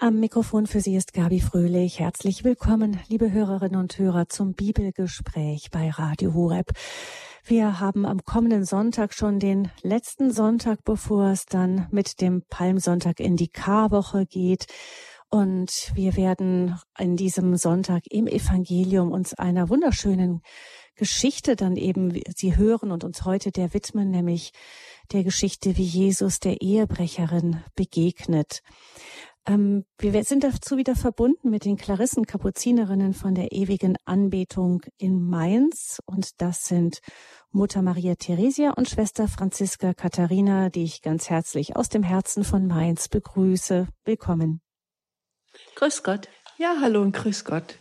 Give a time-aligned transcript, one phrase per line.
[0.00, 1.98] Am Mikrofon für Sie ist Gabi Fröhlich.
[1.98, 6.70] Herzlich willkommen, liebe Hörerinnen und Hörer, zum Bibelgespräch bei Radio Horeb.
[7.42, 13.18] Wir haben am kommenden Sonntag schon den letzten Sonntag, bevor es dann mit dem Palmsonntag
[13.18, 14.66] in die Karwoche geht.
[15.30, 20.42] Und wir werden in diesem Sonntag im Evangelium uns einer wunderschönen
[20.94, 24.52] Geschichte dann eben Sie hören und uns heute der widmen, nämlich
[25.10, 28.62] der Geschichte, wie Jesus der Ehebrecherin begegnet.
[29.48, 35.26] Ähm, wir sind dazu wieder verbunden mit den Klarissen Kapuzinerinnen von der ewigen Anbetung in
[35.26, 36.00] Mainz.
[36.04, 37.00] Und das sind
[37.50, 42.66] Mutter Maria Theresia und Schwester Franziska Katharina, die ich ganz herzlich aus dem Herzen von
[42.66, 43.88] Mainz begrüße.
[44.04, 44.60] Willkommen.
[45.76, 46.28] Grüß Gott.
[46.58, 47.78] Ja, hallo und grüß Gott.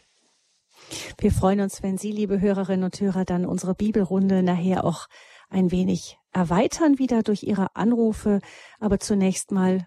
[1.17, 5.07] Wir freuen uns, wenn Sie, liebe Hörerinnen und Hörer, dann unsere Bibelrunde nachher auch
[5.49, 8.39] ein wenig erweitern wieder durch Ihre Anrufe.
[8.79, 9.85] Aber zunächst mal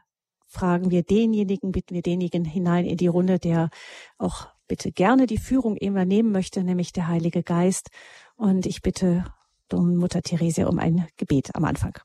[0.51, 3.71] fragen wir denjenigen, bitten wir denjenigen hinein in die Runde, der
[4.19, 7.89] auch bitte gerne die Führung übernehmen möchte, nämlich der Heilige Geist.
[8.37, 9.25] Und ich bitte
[9.73, 11.99] Mutter Theresia um ein Gebet am Anfang.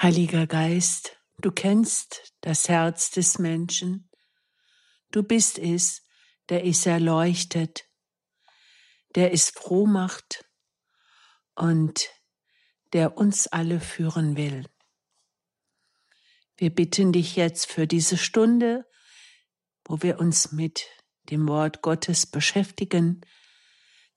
[0.00, 4.08] Heiliger Geist, du kennst das Herz des Menschen.
[5.10, 6.02] Du bist es,
[6.48, 7.88] der es erleuchtet,
[9.14, 10.44] der es froh macht
[11.54, 12.10] und
[12.92, 14.66] der uns alle führen will.
[16.56, 18.86] Wir bitten dich jetzt für diese Stunde,
[19.84, 20.86] wo wir uns mit
[21.30, 23.20] dem Wort Gottes beschäftigen,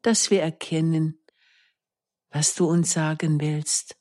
[0.01, 1.23] dass wir erkennen,
[2.29, 3.97] was du uns sagen willst,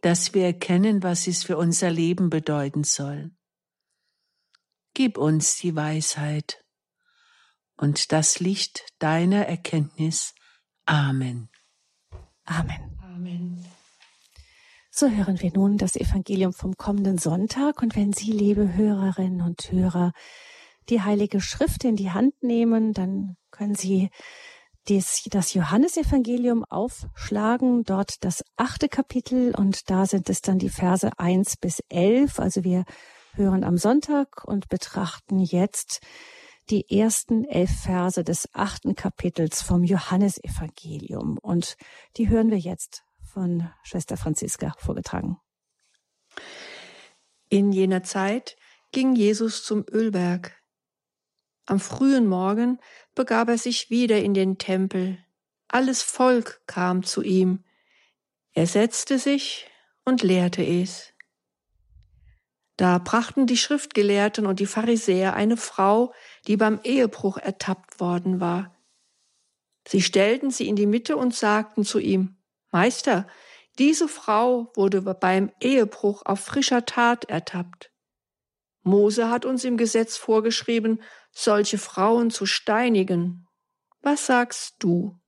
[0.00, 3.30] dass wir erkennen, was es für unser Leben bedeuten soll.
[4.94, 6.64] Gib uns die Weisheit
[7.76, 10.34] und das Licht deiner Erkenntnis.
[10.86, 11.50] Amen.
[12.44, 12.98] Amen.
[13.02, 13.64] Amen.
[14.96, 17.82] So hören wir nun das Evangelium vom kommenden Sonntag.
[17.82, 20.12] Und wenn Sie, liebe Hörerinnen und Hörer,
[20.88, 24.10] die Heilige Schrift in die Hand nehmen, dann können Sie
[24.86, 31.10] dies, das Johannesevangelium aufschlagen, dort das achte Kapitel und da sind es dann die Verse
[31.18, 32.38] eins bis elf.
[32.38, 32.84] Also wir
[33.32, 36.06] hören am Sonntag und betrachten jetzt
[36.70, 41.74] die ersten elf Verse des achten Kapitels vom Johannesevangelium und
[42.16, 43.02] die hören wir jetzt
[43.34, 45.38] von Schwester Franziska vorgetragen.
[47.48, 48.56] In jener Zeit
[48.92, 50.56] ging Jesus zum Ölberg.
[51.66, 52.78] Am frühen Morgen
[53.14, 55.18] begab er sich wieder in den Tempel.
[55.68, 57.64] Alles Volk kam zu ihm.
[58.52, 59.68] Er setzte sich
[60.04, 61.12] und lehrte es.
[62.76, 66.12] Da brachten die Schriftgelehrten und die Pharisäer eine Frau,
[66.46, 68.76] die beim Ehebruch ertappt worden war.
[69.86, 72.36] Sie stellten sie in die Mitte und sagten zu ihm,
[72.74, 73.28] Meister,
[73.78, 77.92] diese Frau wurde beim Ehebruch auf frischer Tat ertappt.
[78.82, 83.46] Mose hat uns im Gesetz vorgeschrieben, solche Frauen zu steinigen.
[84.02, 85.20] Was sagst du?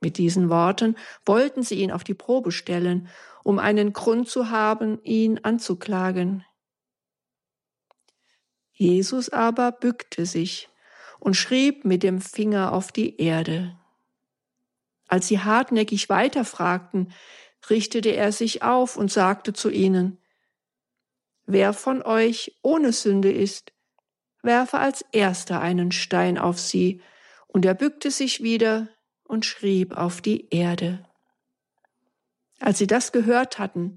[0.00, 0.94] Mit diesen Worten
[1.26, 3.08] wollten sie ihn auf die Probe stellen,
[3.42, 6.44] um einen Grund zu haben, ihn anzuklagen.
[8.70, 10.68] Jesus aber bückte sich
[11.18, 13.79] und schrieb mit dem Finger auf die Erde.
[15.10, 17.12] Als sie hartnäckig weiterfragten,
[17.68, 20.18] richtete er sich auf und sagte zu ihnen,
[21.46, 23.72] Wer von euch ohne Sünde ist,
[24.42, 27.02] werfe als erster einen Stein auf sie,
[27.48, 28.88] und er bückte sich wieder
[29.24, 31.04] und schrieb auf die Erde.
[32.60, 33.96] Als sie das gehört hatten,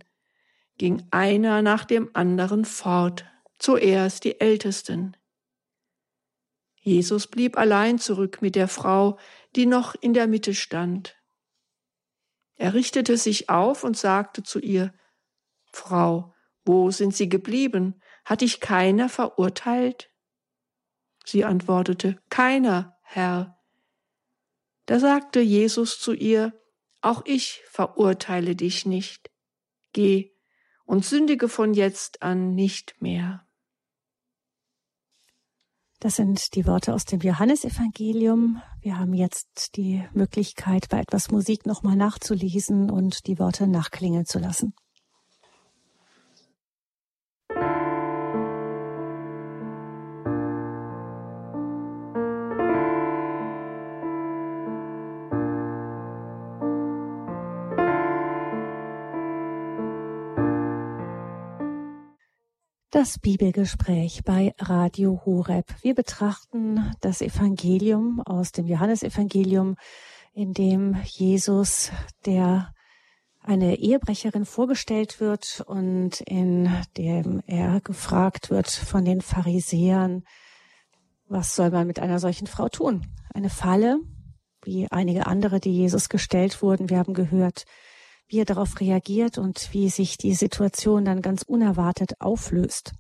[0.79, 3.25] ging einer nach dem anderen fort,
[3.59, 5.15] zuerst die Ältesten.
[6.83, 9.17] Jesus blieb allein zurück mit der Frau,
[9.55, 11.15] die noch in der Mitte stand.
[12.55, 14.93] Er richtete sich auf und sagte zu ihr,
[15.71, 16.33] Frau,
[16.65, 18.01] wo sind Sie geblieben?
[18.25, 20.11] Hat dich keiner verurteilt?
[21.25, 23.57] Sie antwortete, Keiner, Herr.
[24.85, 26.53] Da sagte Jesus zu ihr,
[27.01, 29.31] Auch ich verurteile dich nicht.
[29.93, 30.33] Geh
[30.85, 33.42] und sündige von jetzt an nicht mehr.
[36.03, 38.61] Das sind die Worte aus dem Johannesevangelium.
[38.81, 44.37] Wir haben jetzt die Möglichkeit, bei etwas Musik nochmal nachzulesen und die Worte nachklingen zu
[44.37, 44.73] lassen.
[62.93, 65.65] Das Bibelgespräch bei Radio Horeb.
[65.81, 69.77] Wir betrachten das Evangelium aus dem Johannesevangelium,
[70.35, 71.91] in dem Jesus,
[72.27, 72.71] der
[73.41, 80.23] eine Ehebrecherin vorgestellt wird und in dem er gefragt wird von den Pharisäern,
[81.27, 83.07] was soll man mit einer solchen Frau tun?
[83.33, 84.01] Eine Falle,
[84.61, 86.91] wie einige andere, die Jesus gestellt wurden.
[86.91, 87.65] Wir haben gehört,
[88.33, 92.93] wie er darauf reagiert und wie sich die Situation dann ganz unerwartet auflöst.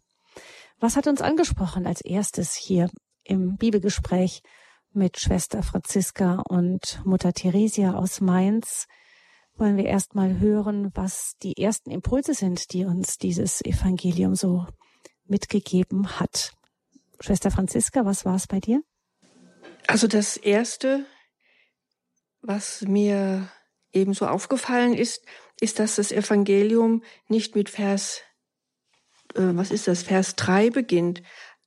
[0.79, 2.87] Was hat uns angesprochen als erstes hier
[3.23, 4.43] im Bibelgespräch
[4.91, 8.85] mit Schwester Franziska und Mutter Theresia aus Mainz?
[9.55, 14.67] Wollen wir erst mal hören, was die ersten Impulse sind, die uns dieses Evangelium so
[15.25, 16.51] mitgegeben hat.
[17.19, 18.83] Schwester Franziska, was war es bei dir?
[19.87, 21.07] Also das erste,
[22.41, 23.49] was mir
[23.93, 25.23] ebenso aufgefallen ist,
[25.61, 28.21] ist, dass das Evangelium nicht mit Vers,
[29.35, 31.23] äh, was ist das, Vers 3 beginnt.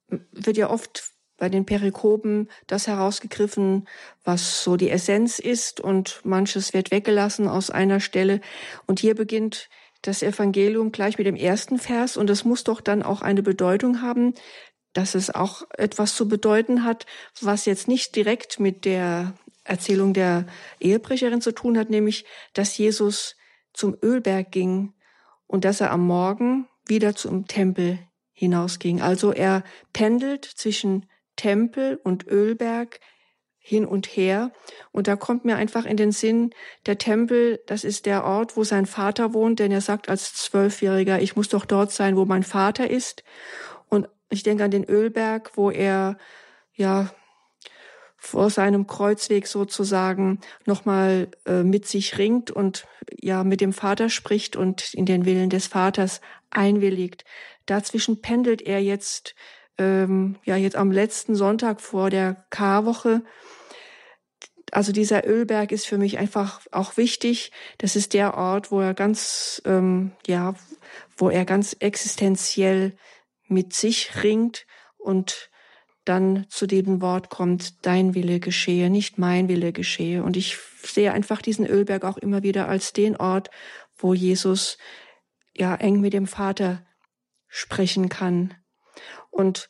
[0.09, 3.87] Wird ja oft bei den Perikopen das herausgegriffen,
[4.25, 8.41] was so die Essenz ist und manches wird weggelassen aus einer Stelle.
[8.87, 9.69] Und hier beginnt
[10.03, 14.03] das Evangelium gleich mit dem ersten Vers und es muss doch dann auch eine Bedeutung
[14.03, 14.35] haben,
[14.93, 17.05] dass es auch etwas zu bedeuten hat,
[17.41, 19.35] was jetzt nicht direkt mit der
[19.67, 20.47] Erzählung der
[20.81, 23.37] Ehebrecherin zu tun hat, nämlich, dass Jesus
[23.73, 24.95] zum Ölberg ging
[25.47, 27.99] und dass er am Morgen wieder zum Tempel
[28.33, 29.01] hinausging.
[29.01, 33.01] Also er pendelt zwischen Tempel und Ölberg
[33.59, 34.53] hin und her.
[34.93, 36.51] Und da kommt mir einfach in den Sinn,
[36.87, 41.21] der Tempel, das ist der Ort, wo sein Vater wohnt, denn er sagt als Zwölfjähriger,
[41.21, 43.25] ich muss doch dort sein, wo mein Vater ist.
[43.89, 46.17] Und ich denke an den Ölberg, wo er
[46.75, 47.11] ja
[48.27, 52.87] vor seinem Kreuzweg sozusagen nochmal äh, mit sich ringt und
[53.21, 56.21] ja mit dem Vater spricht und in den Willen des Vaters
[56.51, 57.25] einwilligt.
[57.67, 59.37] Dazwischen pendelt er jetzt
[59.79, 63.23] ähm, ja jetzt am letzten Sonntag vor der Karwoche.
[64.73, 67.53] Also dieser Ölberg ist für mich einfach auch wichtig.
[67.79, 70.57] Das ist der Ort, wo er ganz ähm, ja,
[71.17, 72.97] wo er ganz existenziell
[73.47, 74.67] mit sich ringt
[74.99, 75.49] und
[76.07, 80.23] dann zu dem Wort kommt, dein Wille geschehe, nicht mein Wille geschehe.
[80.23, 83.51] Und ich sehe einfach diesen Ölberg auch immer wieder als den Ort,
[83.99, 84.79] wo Jesus
[85.55, 86.87] ja eng mit dem Vater
[87.49, 88.55] sprechen kann.
[89.31, 89.69] Und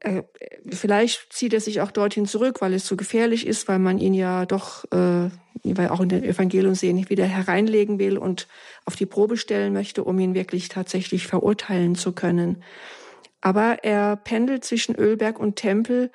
[0.00, 0.22] äh,
[0.70, 4.14] vielleicht zieht er sich auch dorthin zurück, weil es zu gefährlich ist, weil man ihn
[4.14, 5.30] ja doch, äh,
[5.62, 8.46] wie wir auch in den Evangelium sehen, nicht wieder hereinlegen will und
[8.84, 12.62] auf die Probe stellen möchte, um ihn wirklich tatsächlich verurteilen zu können.
[13.44, 16.10] Aber er pendelt zwischen Ölberg und Tempel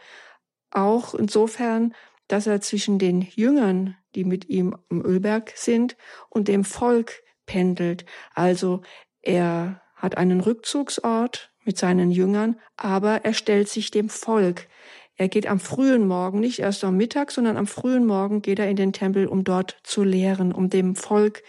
[0.71, 1.93] auch insofern,
[2.27, 5.95] dass er zwischen den Jüngern, die mit ihm am Ölberg sind,
[6.29, 8.03] und dem Volk pendelt.
[8.33, 8.81] Also
[9.21, 14.67] er hat einen Rückzugsort mit seinen Jüngern, aber er stellt sich dem Volk.
[15.15, 18.71] Er geht am frühen Morgen, nicht erst am Mittag, sondern am frühen Morgen geht er
[18.71, 21.43] in den Tempel, um dort zu lehren, um dem Volk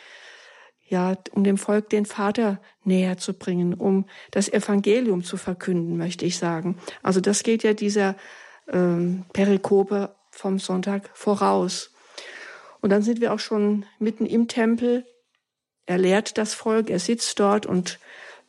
[0.91, 6.27] ja, um dem Volk den Vater näher zu bringen, um das Evangelium zu verkünden, möchte
[6.27, 6.79] ich sagen.
[7.03, 8.17] Also das geht ja dieser
[8.69, 11.93] ähm, Perikope vom Sonntag voraus.
[12.81, 15.07] Und dann sind wir auch schon mitten im Tempel.
[15.87, 18.01] Er lehrt das Volk, er sitzt dort und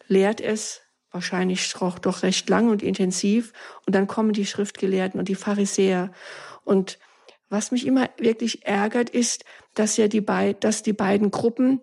[0.08, 3.54] lehrt es, wahrscheinlich auch doch recht lang und intensiv.
[3.86, 6.12] Und dann kommen die Schriftgelehrten und die Pharisäer.
[6.64, 6.98] Und
[7.50, 9.46] was mich immer wirklich ärgert, ist,
[9.76, 11.82] dass ja die, Be dass die beiden Gruppen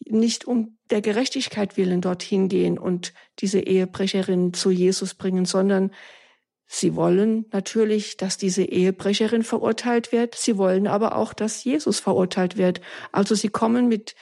[0.00, 5.90] nicht um der Gerechtigkeit willen dorthin gehen und diese Ehebrecherin zu Jesus bringen, sondern
[6.66, 10.34] sie wollen natürlich, dass diese Ehebrecherin verurteilt wird.
[10.34, 12.80] Sie wollen aber auch, dass Jesus verurteilt wird.
[13.12, 14.14] Also sie kommen mit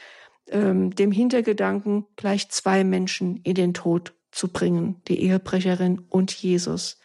[0.49, 7.01] ähm, dem Hintergedanken, gleich zwei Menschen in den Tod zu bringen, die Ehebrecherin und Jesus.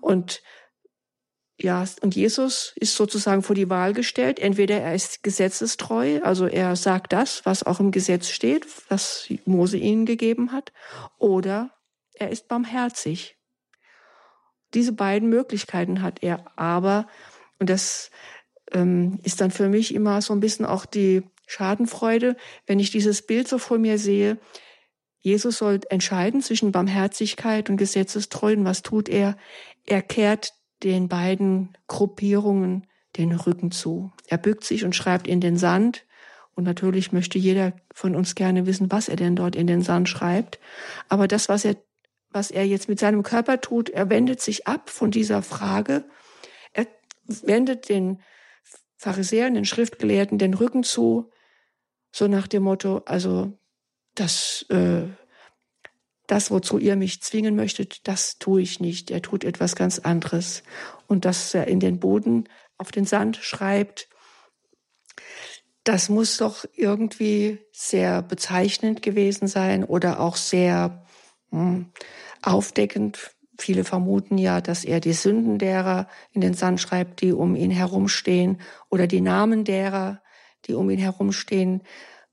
[0.00, 0.42] Und
[1.56, 4.40] ja, und Jesus ist sozusagen vor die Wahl gestellt.
[4.40, 9.76] Entweder er ist gesetzestreu, also er sagt das, was auch im Gesetz steht, was Mose
[9.76, 10.72] ihnen gegeben hat,
[11.18, 11.70] oder
[12.14, 13.36] er ist barmherzig.
[14.74, 17.06] Diese beiden Möglichkeiten hat er, aber,
[17.60, 18.10] und das
[18.72, 23.22] ähm, ist dann für mich immer so ein bisschen auch die Schadenfreude, wenn ich dieses
[23.22, 24.38] Bild so vor mir sehe,
[25.20, 28.64] Jesus soll entscheiden zwischen Barmherzigkeit und Gesetzestreuen.
[28.66, 29.38] Was tut er?
[29.86, 30.52] Er kehrt
[30.82, 34.12] den beiden Gruppierungen den Rücken zu.
[34.26, 36.04] Er bückt sich und schreibt in den Sand.
[36.54, 40.08] Und natürlich möchte jeder von uns gerne wissen, was er denn dort in den Sand
[40.08, 40.60] schreibt.
[41.08, 41.76] Aber das, was er,
[42.30, 46.04] was er jetzt mit seinem Körper tut, er wendet sich ab von dieser Frage.
[46.72, 46.86] Er
[47.26, 48.20] wendet den
[48.96, 51.30] Pharisäern, den Schriftgelehrten den Rücken zu,
[52.12, 53.58] so nach dem Motto, also
[54.14, 55.02] das äh,
[56.26, 59.10] das, wozu ihr mich zwingen möchtet, das tue ich nicht.
[59.10, 60.62] Er tut etwas ganz anderes.
[61.06, 64.08] Und dass er in den Boden, auf den Sand schreibt,
[65.84, 71.04] Das muss doch irgendwie sehr bezeichnend gewesen sein oder auch sehr
[71.50, 71.92] hm,
[72.42, 73.32] aufdeckend.
[73.58, 77.70] Viele vermuten ja, dass er die Sünden derer in den Sand schreibt, die um ihn
[77.70, 80.22] herumstehen, oder die Namen derer,
[80.64, 81.82] die um ihn herumstehen.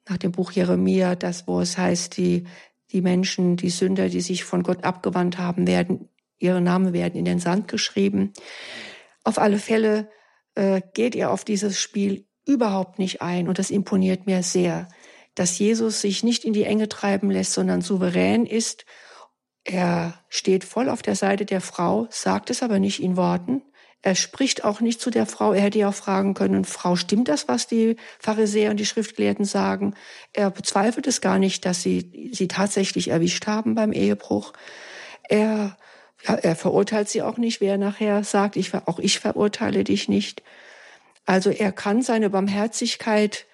[0.07, 2.47] Nach dem Buch Jeremia, das, wo es heißt, die,
[2.91, 7.25] die Menschen, die Sünder, die sich von Gott abgewandt haben, werden, ihre Namen werden in
[7.25, 8.33] den Sand geschrieben.
[9.23, 10.09] Auf alle Fälle
[10.55, 14.87] äh, geht er auf dieses Spiel überhaupt nicht ein und das imponiert mir sehr,
[15.35, 18.85] dass Jesus sich nicht in die Enge treiben lässt, sondern souverän ist.
[19.63, 23.61] Er steht voll auf der Seite der Frau, sagt es aber nicht in Worten.
[24.03, 25.53] Er spricht auch nicht zu der Frau.
[25.53, 29.45] Er hätte ja auch fragen können, Frau, stimmt das, was die Pharisäer und die Schriftgelehrten
[29.45, 29.93] sagen?
[30.33, 34.53] Er bezweifelt es gar nicht, dass sie sie tatsächlich erwischt haben beim Ehebruch.
[35.29, 35.77] Er,
[36.23, 40.41] er verurteilt sie auch nicht, wer nachher sagt, ich, auch ich verurteile dich nicht.
[41.25, 43.45] Also er kann seine Barmherzigkeit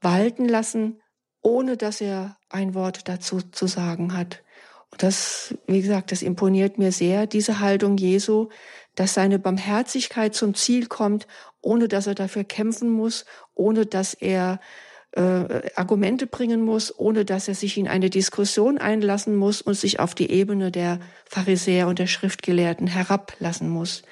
[0.00, 1.02] walten lassen,
[1.42, 4.42] ohne dass er ein Wort dazu zu sagen hat.
[4.90, 8.48] Und das, wie gesagt, das imponiert mir sehr, diese Haltung Jesu,
[8.94, 11.26] dass seine Barmherzigkeit zum Ziel kommt,
[11.60, 14.60] ohne dass er dafür kämpfen muss, ohne dass er
[15.12, 20.00] äh, Argumente bringen muss, ohne dass er sich in eine Diskussion einlassen muss und sich
[20.00, 24.02] auf die Ebene der Pharisäer und der Schriftgelehrten herablassen muss.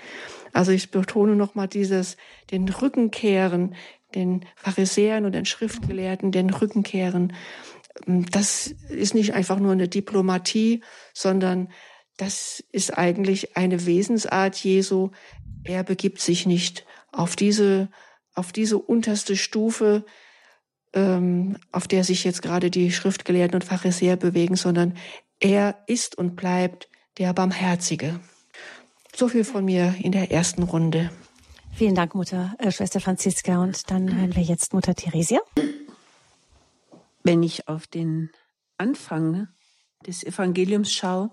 [0.53, 2.17] Also ich betone nochmal dieses,
[2.51, 3.75] den Rücken kehren,
[4.15, 7.33] den Pharisäern und den Schriftgelehrten den Rücken kehren.
[8.07, 10.83] Das ist nicht einfach nur eine Diplomatie,
[11.13, 11.69] sondern
[12.21, 15.11] das ist eigentlich eine Wesensart Jesu.
[15.65, 17.89] Er begibt sich nicht auf diese,
[18.35, 20.05] auf diese unterste Stufe,
[20.93, 24.99] ähm, auf der sich jetzt gerade die Schriftgelehrten und Pharisäer bewegen, sondern
[25.39, 28.21] er ist und bleibt der Barmherzige.
[29.17, 31.11] So viel von mir in der ersten Runde.
[31.73, 33.63] Vielen Dank, Mutter, äh, Schwester Franziska.
[33.63, 35.41] Und dann hören wir jetzt Mutter Theresia.
[37.23, 38.31] Wenn ich auf den
[38.77, 39.49] Anfang
[40.07, 41.31] des Evangeliums schaue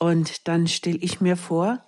[0.00, 1.86] und dann stelle ich mir vor,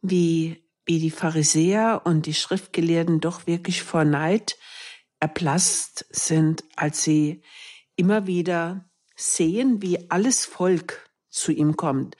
[0.00, 4.56] wie, wie die Pharisäer und die Schriftgelehrten doch wirklich vor Neid
[5.18, 7.42] erblasst sind, als sie
[7.96, 12.16] immer wieder sehen, wie alles Volk zu ihm kommt.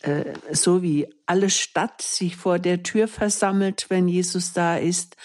[0.00, 5.16] Äh, so wie alle Stadt sich vor der Tür versammelt, wenn Jesus da ist.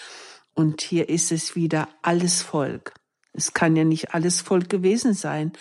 [0.52, 2.92] Und hier ist es wieder alles Volk.
[3.32, 5.52] Es kann ja nicht alles Volk gewesen sein,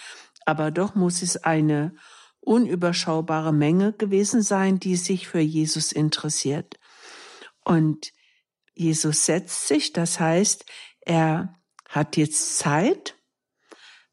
[0.46, 1.96] aber doch muss es eine
[2.44, 6.80] unüberschaubare Menge gewesen sein, die sich für Jesus interessiert.
[7.64, 8.12] Und
[8.74, 10.66] Jesus setzt sich, das heißt,
[11.02, 11.54] er
[11.90, 13.16] hat jetzt Zeit.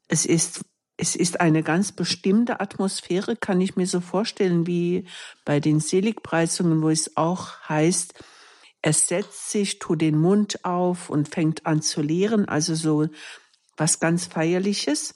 [0.07, 0.61] Es ist
[1.01, 5.07] es ist eine ganz bestimmte Atmosphäre, kann ich mir so vorstellen, wie
[5.45, 8.13] bei den Seligpreisungen, wo es auch heißt,
[8.83, 13.07] er setzt sich, tut den Mund auf und fängt an zu lehren, also so
[13.77, 15.15] was ganz Feierliches.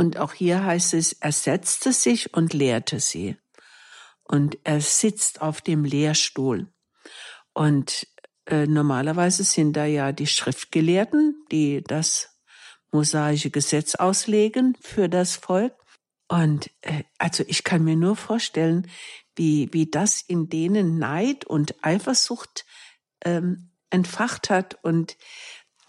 [0.00, 3.36] Und auch hier heißt es, er setzte sich und lehrte sie.
[4.22, 6.72] Und er sitzt auf dem Lehrstuhl.
[7.52, 8.06] Und
[8.46, 12.34] äh, normalerweise sind da ja die Schriftgelehrten, die das
[12.90, 15.74] mosaische Gesetz auslegen für das Volk.
[16.28, 18.90] Und äh, also ich kann mir nur vorstellen,
[19.36, 22.64] wie, wie das in denen Neid und Eifersucht
[23.22, 25.18] ähm, entfacht hat und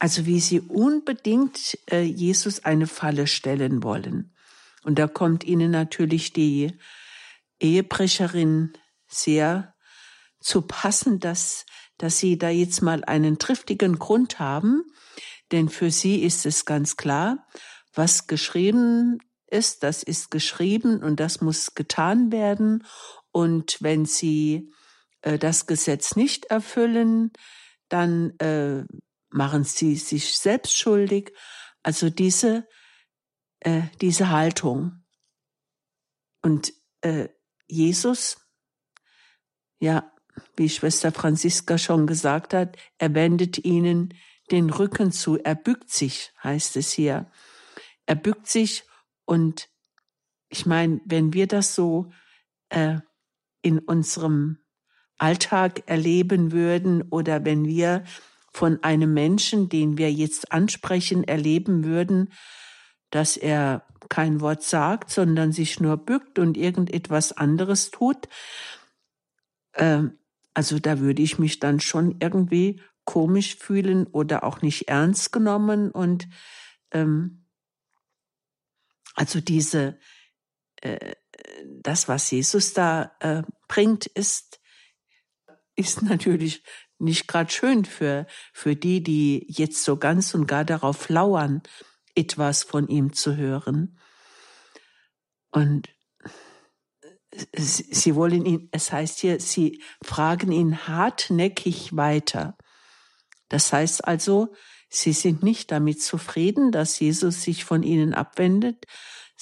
[0.02, 4.34] also wie sie unbedingt äh, Jesus eine Falle stellen wollen.
[4.82, 6.76] Und da kommt ihnen natürlich die
[7.60, 8.74] Ehebrecherin
[9.08, 9.76] sehr
[10.40, 11.68] zu passen, dass,
[12.00, 14.86] dass sie da jetzt mal einen triftigen Grund haben,
[15.52, 17.48] denn für sie ist es ganz klar,
[17.94, 22.88] was geschrieben ist, das ist geschrieben und das muss getan werden.
[23.32, 24.74] Und wenn sie
[25.22, 27.32] äh, das Gesetz nicht erfüllen,
[27.88, 28.84] dann äh,
[29.32, 31.34] machen sie sich selbst schuldig.
[31.84, 32.68] Also diese,
[33.60, 35.04] äh, diese Haltung.
[36.42, 37.30] Und äh,
[37.68, 38.38] Jesus,
[39.80, 40.12] ja,
[40.56, 44.14] wie Schwester Franziska schon gesagt hat, er wendet ihnen
[44.52, 45.38] den Rücken zu.
[45.38, 47.32] Er bückt sich, heißt es hier.
[48.06, 48.84] Er bückt sich
[49.26, 49.70] und
[50.50, 52.12] ich meine, wenn wir das so
[52.70, 53.00] äh,
[53.62, 54.58] in unserem
[55.18, 58.04] Alltag erleben würden oder wenn wir
[58.52, 62.34] von einem Menschen, den wir jetzt ansprechen, erleben würden,
[63.10, 68.28] dass er kein Wort sagt, sondern sich nur bückt und irgendetwas anderes tut,
[69.74, 70.04] äh,
[70.54, 75.92] also da würde ich mich dann schon irgendwie komisch fühlen oder auch nicht ernst genommen.
[75.92, 76.28] Und
[76.92, 77.46] ähm,
[79.16, 79.98] also diese,
[80.78, 81.16] äh,
[81.66, 84.60] das, was Jesus da äh, bringt, ist,
[85.76, 86.64] ist natürlich
[87.02, 91.62] nicht gerade schön für, für die, die jetzt so ganz und gar darauf lauern,
[92.16, 93.98] etwas von ihm zu hören.
[95.52, 95.90] Und
[97.56, 102.58] sie wollen ihn, es heißt hier, sie fragen ihn hartnäckig weiter.
[103.50, 104.54] Das heißt also,
[104.90, 108.86] sie sind nicht damit zufrieden, dass Jesus sich von ihnen abwendet,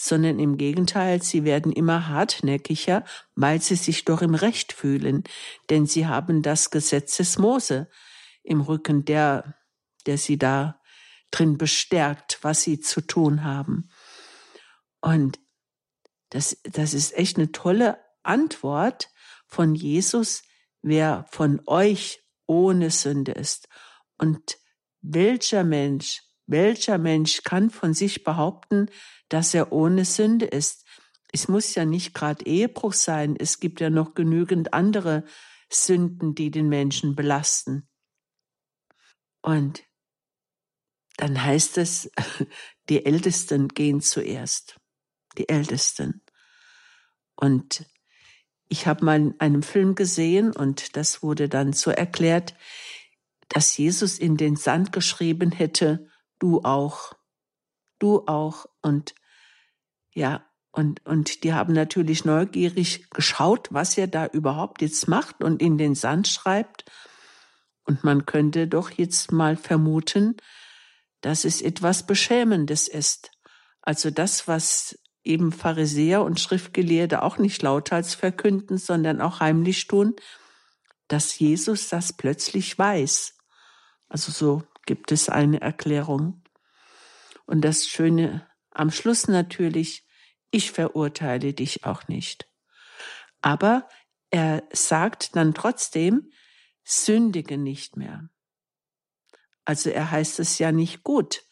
[0.02, 3.04] sondern im Gegenteil, sie werden immer hartnäckiger,
[3.36, 5.24] weil sie sich doch im Recht fühlen,
[5.70, 7.90] denn sie haben das Gesetz des Mose
[8.42, 9.56] im Rücken, der,
[10.06, 10.80] der sie da
[11.32, 13.90] drin bestärkt, was sie zu tun haben.
[15.02, 15.40] Und
[16.30, 19.10] das, das ist echt eine tolle Antwort
[19.48, 20.44] von Jesus,
[20.82, 23.68] wer von euch ohne Sünde ist.
[24.18, 24.58] Und
[25.02, 28.88] welcher Mensch, welcher Mensch kann von sich behaupten,
[29.30, 30.86] dass er ohne Sünde ist?
[31.32, 35.24] Es muss ja nicht gerade Ehebruch sein, es gibt ja noch genügend andere
[35.72, 37.88] Sünden, die den Menschen belasten.
[39.42, 39.84] Und
[41.18, 42.10] dann heißt es,
[42.90, 44.80] die Ältesten gehen zuerst.
[45.38, 46.24] Die Ältesten.
[47.36, 47.86] Und
[48.68, 52.56] ich habe mal in einem Film gesehen und das wurde dann so erklärt,
[53.50, 56.09] dass Jesus in den Sand geschrieben hätte,
[56.40, 57.14] du auch,
[58.00, 58.66] du auch.
[58.82, 59.16] Und
[60.14, 65.62] ja, und, und die haben natürlich neugierig geschaut, was er da überhaupt jetzt macht und
[65.62, 66.86] in den Sand schreibt.
[67.84, 70.38] Und man könnte doch jetzt mal vermuten,
[71.22, 73.32] dass es etwas Beschämendes ist.
[73.82, 80.16] Also das, was eben Pharisäer und Schriftgelehrte auch nicht lauthals verkünden, sondern auch heimlich tun,
[81.08, 83.36] dass Jesus das plötzlich weiß.
[84.08, 86.44] Also so gibt es eine Erklärung.
[87.46, 90.06] Und das Schöne am Schluss natürlich,
[90.52, 92.48] ich verurteile dich auch nicht.
[93.42, 93.88] Aber
[94.30, 96.32] er sagt dann trotzdem,
[96.84, 98.30] sündige nicht mehr.
[99.66, 101.44] Also er heißt es ja nicht gut.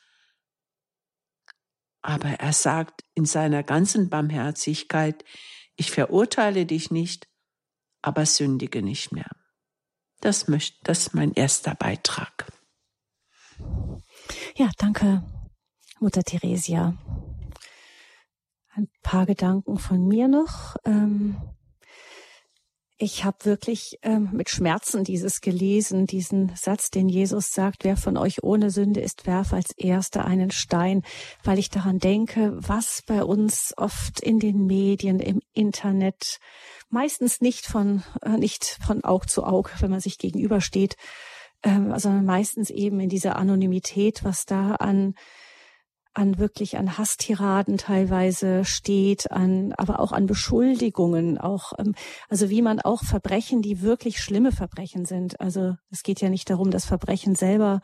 [2.01, 5.23] Aber er sagt in seiner ganzen Barmherzigkeit,
[5.75, 7.27] ich verurteile dich nicht,
[8.01, 9.29] aber sündige nicht mehr.
[10.21, 12.51] Das ist mein erster Beitrag.
[14.55, 15.23] Ja, danke,
[15.99, 16.97] Mutter Theresia.
[18.75, 20.75] Ein paar Gedanken von mir noch.
[20.85, 21.35] Ähm,
[22.99, 28.17] ich habe wirklich ähm, mit Schmerzen dieses gelesen, diesen Satz, den Jesus sagt, wer von
[28.17, 31.03] euch ohne Sünde ist, werfe als erster einen Stein,
[31.43, 36.39] weil ich daran denke, was bei uns oft in den Medien, im Internet,
[36.89, 40.95] meistens nicht von, äh, nicht von Aug zu Aug, wenn man sich gegenübersteht,
[41.67, 45.15] ähm, sondern meistens eben in dieser Anonymität, was da an
[46.13, 51.93] an wirklich an Hasstiraden teilweise steht, an aber auch an Beschuldigungen, auch ähm,
[52.27, 55.39] also wie man auch Verbrechen, die wirklich schlimme Verbrechen sind.
[55.39, 57.81] Also es geht ja nicht darum, das Verbrechen selber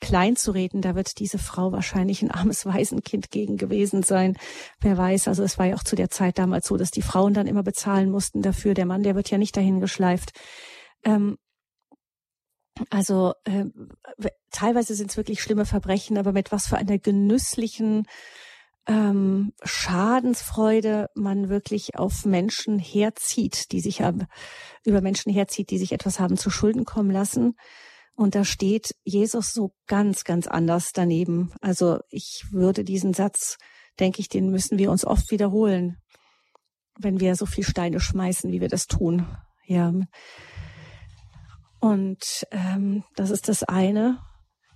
[0.00, 0.80] klein zu reden.
[0.80, 4.38] Da wird diese Frau wahrscheinlich ein armes Waisenkind gegen gewesen sein.
[4.80, 5.28] Wer weiß.
[5.28, 7.64] Also es war ja auch zu der Zeit damals so, dass die Frauen dann immer
[7.64, 8.72] bezahlen mussten dafür.
[8.72, 10.30] Der Mann, der wird ja nicht dahin geschleift.
[11.04, 11.36] Ähm,
[12.90, 13.64] also äh,
[14.50, 18.06] teilweise sind es wirklich schlimme Verbrechen, aber mit was für einer genüsslichen
[18.86, 24.26] ähm, Schadensfreude man wirklich auf Menschen herzieht, die sich haben,
[24.84, 27.54] über Menschen herzieht, die sich etwas haben zu Schulden kommen lassen.
[28.14, 31.52] Und da steht Jesus so ganz, ganz anders daneben.
[31.60, 33.58] Also ich würde diesen Satz,
[34.00, 35.98] denke ich, den müssen wir uns oft wiederholen,
[36.98, 39.26] wenn wir so viel Steine schmeißen, wie wir das tun.
[39.66, 39.92] Ja.
[41.80, 44.18] Und ähm, das ist das eine,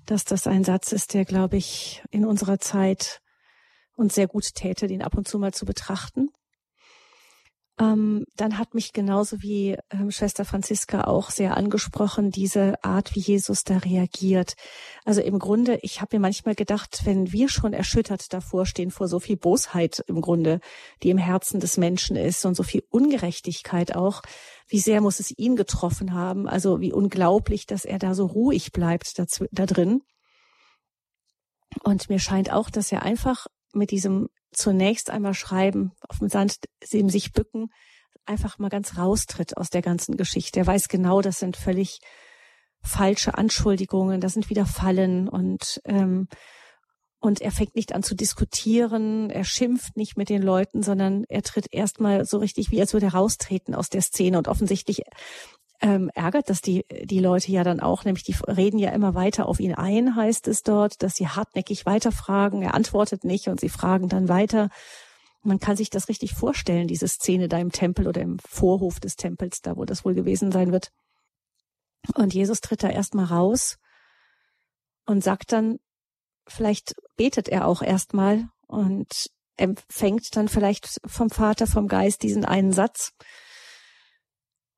[0.07, 3.21] dass das ein Satz ist, der, glaube ich, in unserer Zeit
[3.95, 6.29] uns sehr gut täte, den ab und zu mal zu betrachten.
[7.83, 13.21] Ähm, dann hat mich genauso wie ähm, Schwester Franziska auch sehr angesprochen, diese Art, wie
[13.21, 14.55] Jesus da reagiert.
[15.05, 19.09] Also im Grunde, ich habe mir manchmal gedacht, wenn wir schon erschüttert davor stehen vor
[19.09, 20.61] so viel Bosheit im Grunde,
[21.03, 24.23] die im Herzen des Menschen ist und so viel Ungerechtigkeit auch,
[24.69, 26.49] wie sehr muss es ihn getroffen haben?
[26.49, 30.03] Also wie unglaublich, dass er da so ruhig bleibt da, da drin.
[31.83, 36.57] Und mir scheint auch, dass er einfach mit diesem zunächst einmal schreiben, auf dem Sand
[36.91, 37.69] eben sich bücken,
[38.25, 40.61] einfach mal ganz raustritt aus der ganzen Geschichte.
[40.61, 42.01] Er weiß genau, das sind völlig
[42.83, 46.29] falsche Anschuldigungen, das sind wieder Fallen und ähm,
[47.25, 51.43] und er fängt nicht an zu diskutieren, er schimpft nicht mit den Leuten, sondern er
[51.43, 55.03] tritt erstmal so richtig wie als würde er raustreten aus der Szene und offensichtlich
[55.83, 59.47] ähm, ärgert das die, die Leute ja dann auch, nämlich die reden ja immer weiter
[59.47, 63.69] auf ihn ein, heißt es dort, dass sie hartnäckig weiterfragen, er antwortet nicht und sie
[63.69, 64.71] fragen dann weiter.
[65.43, 69.17] Man kann sich das richtig vorstellen, diese Szene da im Tempel oder im Vorhof des
[69.17, 70.91] Tempels, da wo das wohl gewesen sein wird.
[72.15, 73.77] Und Jesus tritt da erstmal raus
[75.05, 75.79] und sagt dann,
[76.47, 82.73] vielleicht betet er auch erstmal und empfängt dann vielleicht vom Vater, vom Geist diesen einen
[82.73, 83.11] Satz.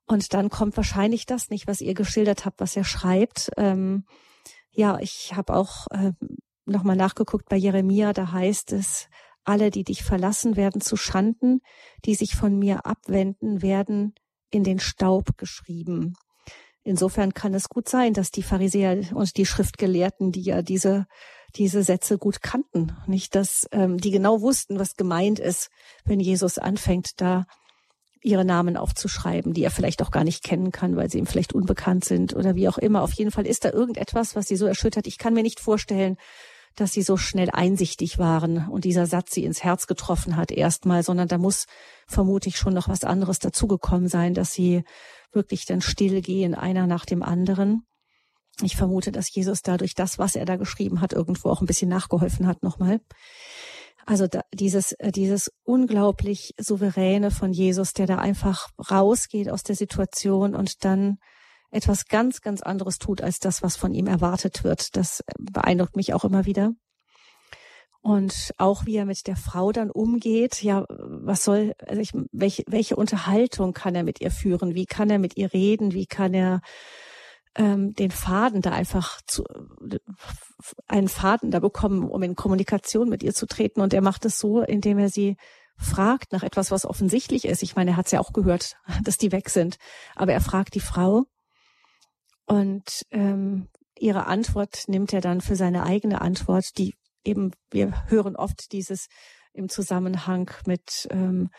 [0.07, 3.49] Und dann kommt wahrscheinlich das nicht, was ihr geschildert habt, was er schreibt.
[3.57, 4.05] Ähm,
[4.71, 6.11] ja, ich habe auch äh,
[6.65, 9.07] nochmal nachgeguckt bei Jeremia, da heißt es,
[9.43, 11.61] alle, die dich verlassen, werden zu Schanden,
[12.05, 14.13] die sich von mir abwenden, werden
[14.49, 16.15] in den Staub geschrieben.
[16.83, 21.07] Insofern kann es gut sein, dass die Pharisäer und die Schriftgelehrten, die ja diese
[21.55, 25.69] diese Sätze gut kannten, nicht, dass ähm, die genau wussten, was gemeint ist,
[26.03, 27.45] wenn Jesus anfängt, da
[28.25, 31.53] ihre Namen aufzuschreiben, die er vielleicht auch gar nicht kennen kann, weil sie ihm vielleicht
[31.53, 33.03] unbekannt sind oder wie auch immer.
[33.03, 35.07] Auf jeden Fall ist da irgendetwas, was sie so erschüttert.
[35.07, 36.17] Ich kann mir nicht vorstellen,
[36.75, 41.03] dass sie so schnell einsichtig waren und dieser Satz sie ins Herz getroffen hat erstmal,
[41.03, 41.67] sondern da muss
[42.07, 44.83] vermutlich schon noch was anderes dazugekommen sein, dass sie
[45.31, 47.85] wirklich dann still gehen, einer nach dem anderen.
[48.61, 51.89] Ich vermute, dass Jesus dadurch das, was er da geschrieben hat, irgendwo auch ein bisschen
[51.89, 53.01] nachgeholfen hat nochmal.
[54.05, 59.75] Also da, dieses, äh, dieses unglaublich souveräne von Jesus, der da einfach rausgeht aus der
[59.75, 61.17] Situation und dann
[61.71, 64.95] etwas ganz, ganz anderes tut als das, was von ihm erwartet wird.
[64.95, 66.71] Das beeindruckt mich auch immer wieder.
[68.01, 72.63] Und auch wie er mit der Frau dann umgeht, ja, was soll, also ich, welche,
[72.67, 74.75] welche Unterhaltung kann er mit ihr führen?
[74.75, 75.91] Wie kann er mit ihr reden?
[75.91, 76.61] Wie kann er
[77.55, 79.43] ähm, den Faden da einfach zu,
[80.87, 83.81] einen Faden da bekommen, um in Kommunikation mit ihr zu treten?
[83.81, 85.37] Und er macht es so, indem er sie
[85.77, 87.63] fragt nach etwas, was offensichtlich ist.
[87.63, 89.77] Ich meine, er hat es ja auch gehört, dass die weg sind.
[90.15, 91.25] Aber er fragt die Frau,
[92.45, 98.35] und ähm, ihre Antwort nimmt er dann für seine eigene Antwort, die eben, wir hören
[98.35, 99.07] oft dieses
[99.55, 101.49] im Zusammenhang mit ähm,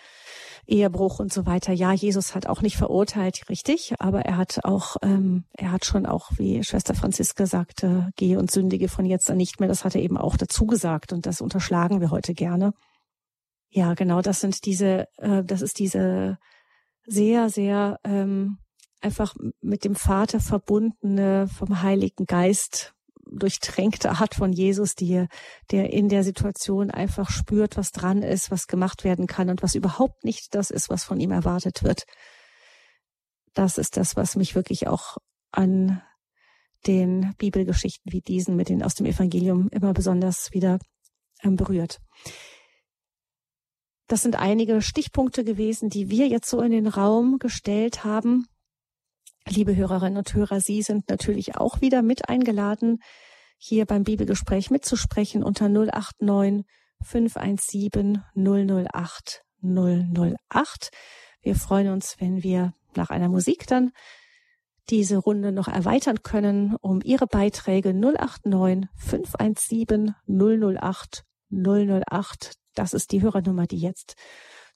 [0.67, 1.73] Ehebruch und so weiter.
[1.73, 6.07] Ja, Jesus hat auch nicht verurteilt, richtig, aber er hat auch, ähm, er hat schon
[6.07, 9.69] auch, wie Schwester Franziska sagte, gehe und sündige von jetzt an nicht mehr.
[9.69, 12.73] Das hat er eben auch dazu gesagt und das unterschlagen wir heute gerne.
[13.71, 16.39] Ja, genau, das sind diese, äh, das ist diese
[17.07, 18.59] sehr, sehr ähm,
[19.01, 22.96] einfach mit dem Vater verbundene, vom Heiligen Geist
[23.31, 25.27] durchtränkte Art von Jesus, die,
[25.71, 29.75] der in der Situation einfach spürt, was dran ist, was gemacht werden kann und was
[29.75, 32.05] überhaupt nicht das ist, was von ihm erwartet wird.
[33.55, 35.17] Das ist das, was mich wirklich auch
[35.51, 36.03] an
[36.87, 40.79] den Bibelgeschichten wie diesen mit den aus dem Evangelium immer besonders wieder
[41.43, 41.99] ähm, berührt.
[44.09, 48.47] Das sind einige Stichpunkte gewesen, die wir jetzt so in den Raum gestellt haben.
[49.49, 52.99] Liebe Hörerinnen und Hörer, Sie sind natürlich auch wieder mit eingeladen,
[53.59, 56.65] hier beim Bibelgespräch mitzusprechen unter 089
[57.01, 60.91] 517 008 008.
[61.43, 63.93] Wir freuen uns, wenn wir nach einer Musik dann
[64.91, 72.55] diese Runde noch erweitern können um Ihre Beiträge 089 517 008 008.
[72.75, 74.17] Das ist die Hörernummer, die jetzt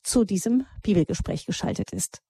[0.05, 2.23] zu diesem Bibelgespräch geschaltet ist.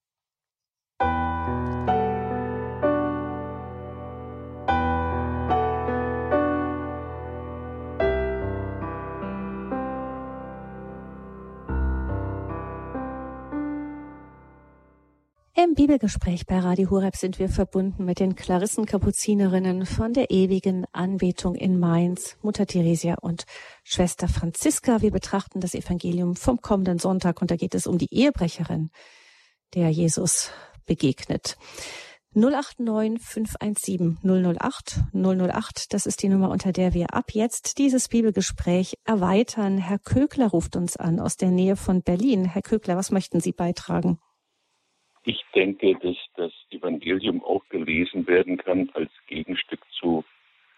[15.63, 21.55] Im Bibelgespräch bei Radio Horeb sind wir verbunden mit den Klarissenkapuzinerinnen von der ewigen Anbetung
[21.55, 23.45] in Mainz, Mutter Theresia und
[23.85, 25.03] Schwester Franziska.
[25.03, 28.91] Wir betrachten das Evangelium vom kommenden Sonntag und da geht es um die Ehebrecherin,
[29.75, 30.51] der Jesus
[30.87, 31.59] begegnet.
[32.33, 38.95] 089 517 008 008, das ist die Nummer, unter der wir ab jetzt dieses Bibelgespräch
[39.05, 39.77] erweitern.
[39.77, 42.47] Herr Kögler ruft uns an aus der Nähe von Berlin.
[42.47, 44.21] Herr Kögler, was möchten Sie beitragen?
[45.25, 50.25] Ich denke, dass das Evangelium auch gelesen werden kann als Gegenstück zu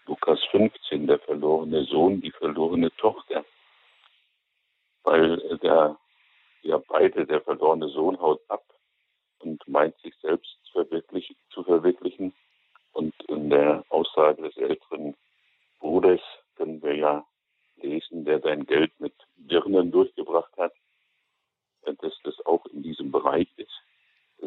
[0.05, 3.45] Lukas 15, der verlorene Sohn, die verlorene Tochter.
[5.03, 5.97] Weil der,
[6.61, 8.65] ja beide, der verlorene Sohn haut ab
[9.39, 12.33] und meint sich selbst zu verwirklichen.
[12.91, 15.15] Und in der Aussage des älteren
[15.79, 16.21] Bruders
[16.57, 17.25] können wir ja
[17.77, 20.73] lesen, der dein Geld mit Dirnen durchgebracht hat,
[21.85, 23.71] dass das auch in diesem Bereich ist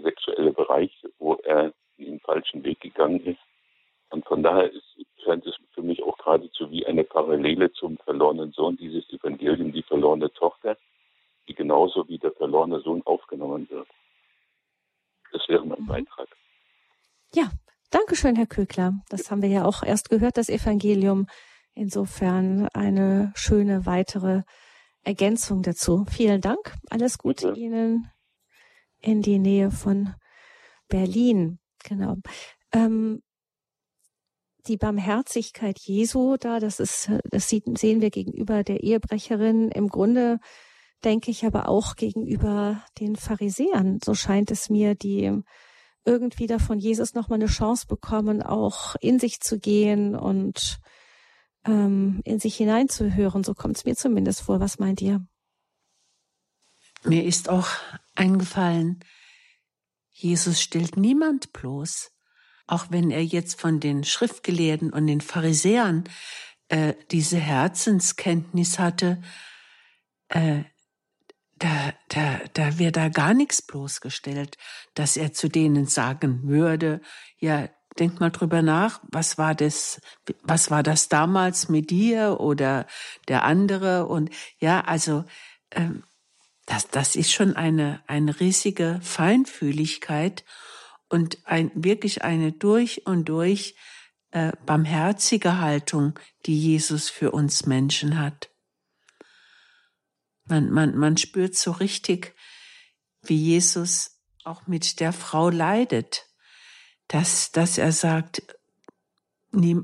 [0.03, 3.41] sexuelle Bereich, wo er den falschen Weg gegangen ist.
[4.11, 4.85] Und von daher ist,
[5.25, 9.83] scheint es für mich auch geradezu wie eine Parallele zum verlorenen Sohn, dieses Evangelium, die
[9.83, 10.77] verlorene Tochter,
[11.49, 13.89] die genauso wie der verlorene Sohn aufgenommen wird.
[15.33, 16.29] Das wäre mein Beitrag.
[17.35, 17.51] Ja,
[18.27, 19.01] danke schön, Herr Kögler.
[19.09, 21.27] Das haben wir ja auch erst gehört, das Evangelium.
[21.75, 24.43] Insofern eine schöne weitere
[25.05, 26.05] Ergänzung dazu.
[26.11, 26.75] Vielen Dank.
[26.91, 27.55] Alles Gute ja.
[27.55, 28.11] Ihnen
[29.01, 30.15] in die Nähe von
[30.89, 31.61] Berlin.
[31.85, 32.17] Genau.
[32.73, 33.23] Ähm,
[34.67, 40.41] die Barmherzigkeit Jesu da, das ist, das sehen wir gegenüber der Ehebrecherin im Grunde,
[41.05, 44.01] denke ich aber auch gegenüber den Pharisäern.
[44.05, 45.43] So scheint es mir, die
[46.07, 50.79] irgendwie da von Jesus nochmal eine Chance bekommen, auch in sich zu gehen und
[51.67, 53.45] ähm, in sich hineinzuhören.
[53.45, 54.61] So kommt es mir zumindest vor.
[54.61, 55.27] Was meint ihr?
[57.05, 57.69] Mir ist auch
[58.15, 59.01] eingefallen,
[60.11, 62.11] Jesus stellt niemand bloß,
[62.67, 66.05] auch wenn er jetzt von den Schriftgelehrten und den Pharisäern
[66.69, 69.21] äh, diese Herzenskenntnis hatte,
[70.29, 70.65] äh,
[71.59, 74.59] da, da, da wird da gar nichts bloßgestellt,
[74.95, 77.01] dass er zu denen sagen würde,
[77.39, 80.01] ja, denk mal drüber nach, was war das,
[80.43, 82.87] was war das damals mit dir oder
[83.29, 85.25] der andere und ja, also
[85.71, 86.05] ähm,
[86.67, 90.45] das, das ist schon eine, eine riesige Feinfühligkeit
[91.09, 93.77] und ein, wirklich eine durch und durch
[94.33, 98.51] äh, barmherzige Haltung, die Jesus für uns Menschen hat.
[100.47, 102.35] Man, man, man spürt so richtig,
[103.23, 106.27] wie Jesus auch mit der Frau leidet,
[107.09, 108.43] dass, dass er sagt,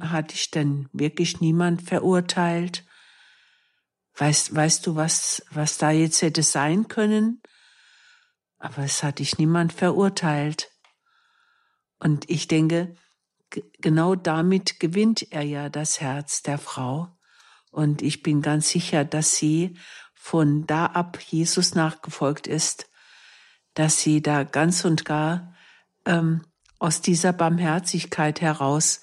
[0.00, 2.84] hat dich denn wirklich niemand verurteilt?
[4.16, 7.42] Weißt, weißt du, was, was da jetzt hätte sein können?
[8.58, 10.70] Aber es hat dich niemand verurteilt.
[11.98, 12.94] Und ich denke,
[13.80, 17.16] genau damit gewinnt er ja das Herz der Frau.
[17.70, 19.78] Und ich bin ganz sicher, dass sie
[20.22, 22.88] von da ab Jesus nachgefolgt ist,
[23.74, 25.52] dass sie da ganz und gar
[26.06, 26.44] ähm,
[26.78, 29.00] aus dieser Barmherzigkeit heraus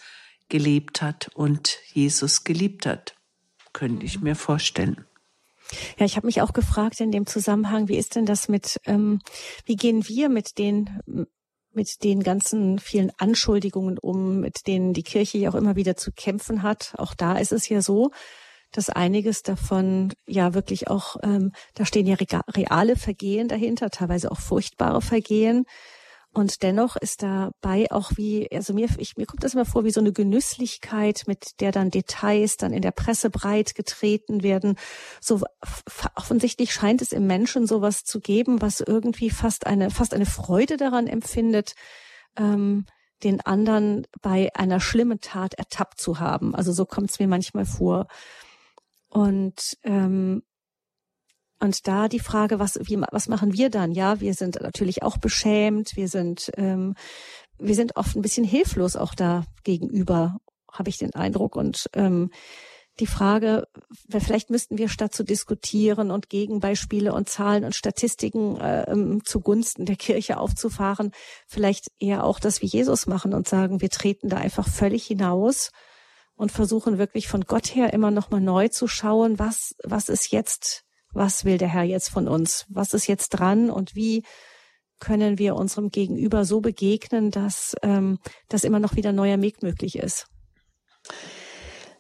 [0.48, 3.16] gelebt hat und Jesus geliebt hat
[3.74, 5.06] könnte ich mir vorstellen.
[5.98, 9.22] Ja, ich habe mich auch gefragt in dem Zusammenhang, wie ist denn das mit, ähm,
[9.66, 10.90] wie gehen wir mit den
[11.72, 16.12] mit den ganzen vielen Anschuldigungen um, mit denen die Kirche ja auch immer wieder zu
[16.12, 16.96] kämpfen hat.
[16.98, 18.10] Auch da ist es ja so,
[18.72, 22.18] dass einiges davon ja wirklich auch, ähm, da stehen ja
[22.56, 25.66] reale Vergehen dahinter, teilweise auch furchtbare Vergehen,
[26.32, 29.92] und dennoch ist dabei auch wie, also mir, ich, mir kommt das immer vor wie
[29.92, 34.78] so eine Genüsslichkeit, mit der dann Details dann in der Presse breit getreten werden.
[35.20, 35.42] So
[36.16, 40.78] offensichtlich scheint es im Menschen sowas zu geben, was irgendwie fast eine, fast eine Freude
[40.78, 41.74] daran empfindet,
[42.38, 42.86] ähm,
[43.24, 46.54] den anderen bei einer schlimmen Tat ertappt zu haben.
[46.54, 48.06] Also so kommt es mir manchmal vor.
[49.10, 50.44] Und ähm,
[51.62, 53.92] und da die Frage, was, wie, was machen wir dann?
[53.92, 56.96] Ja, wir sind natürlich auch beschämt, wir sind, ähm,
[57.58, 60.40] wir sind oft ein bisschen hilflos auch da gegenüber,
[60.72, 61.58] habe ich den Eindruck.
[61.58, 62.32] Und ähm,
[63.02, 63.68] die Frage,
[64.10, 69.96] vielleicht müssten wir statt zu diskutieren und Gegenbeispiele und Zahlen und Statistiken äh, zugunsten der
[69.96, 71.12] Kirche aufzufahren,
[71.46, 75.72] vielleicht eher auch das wie Jesus machen und sagen, wir treten da einfach völlig hinaus
[76.40, 80.32] und versuchen wirklich von Gott her immer noch mal neu zu schauen, was, was ist
[80.32, 82.66] jetzt was will der Herr jetzt von uns?
[82.70, 84.24] Was ist jetzt dran und wie
[85.00, 89.98] können wir unserem Gegenüber so begegnen, dass ähm, das immer noch wieder neuer Weg möglich
[89.98, 90.28] ist?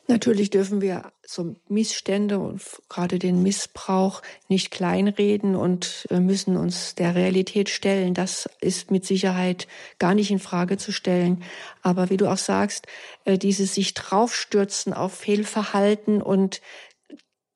[0.10, 6.96] Natürlich dürfen wir so Missstände und gerade den Missbrauch nicht kleinreden und äh, müssen uns
[6.96, 8.16] der Realität stellen.
[8.16, 9.68] Das ist mit Sicherheit
[10.00, 11.44] gar nicht in Frage zu stellen.
[11.84, 12.88] Aber wie du auch sagst,
[13.26, 16.60] äh, dieses sich draufstürzen auf Fehlverhalten und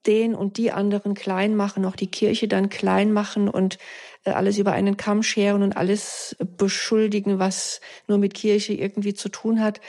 [0.05, 3.79] den und die anderen klein machen, auch die Kirche dann klein machen und
[4.25, 9.29] äh, alles über einen Kamm scheren und alles beschuldigen, was nur mit Kirche irgendwie zu
[9.29, 9.81] tun hat.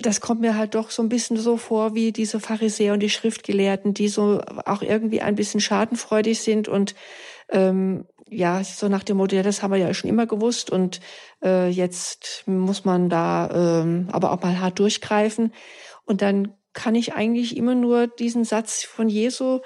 [0.00, 3.10] Das kommt mir halt doch so ein bisschen so vor wie diese Pharisäer und die
[3.10, 6.94] Schriftgelehrten, die so auch irgendwie ein bisschen schadenfreudig sind und
[7.50, 11.00] ähm, ja, so nach dem Motto, ja, das haben wir ja schon immer gewusst und
[11.42, 15.52] äh, jetzt muss man da ähm, aber auch mal hart durchgreifen.
[16.04, 19.60] Und dann kann ich eigentlich immer nur diesen Satz von Jesu,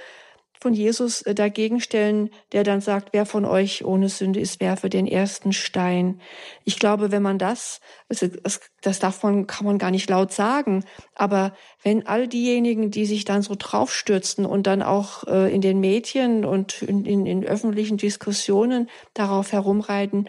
[0.60, 4.88] von Jesus äh, dagegen stellen, der dann sagt, wer von euch ohne Sünde ist, werfe
[4.90, 6.20] den ersten Stein.
[6.64, 10.84] Ich glaube, wenn man das, das, das darf man, kann man gar nicht laut sagen,
[11.14, 15.80] aber wenn all diejenigen, die sich dann so draufstürzen und dann auch äh, in den
[15.80, 20.28] Medien und in, in, in öffentlichen Diskussionen darauf herumreiten,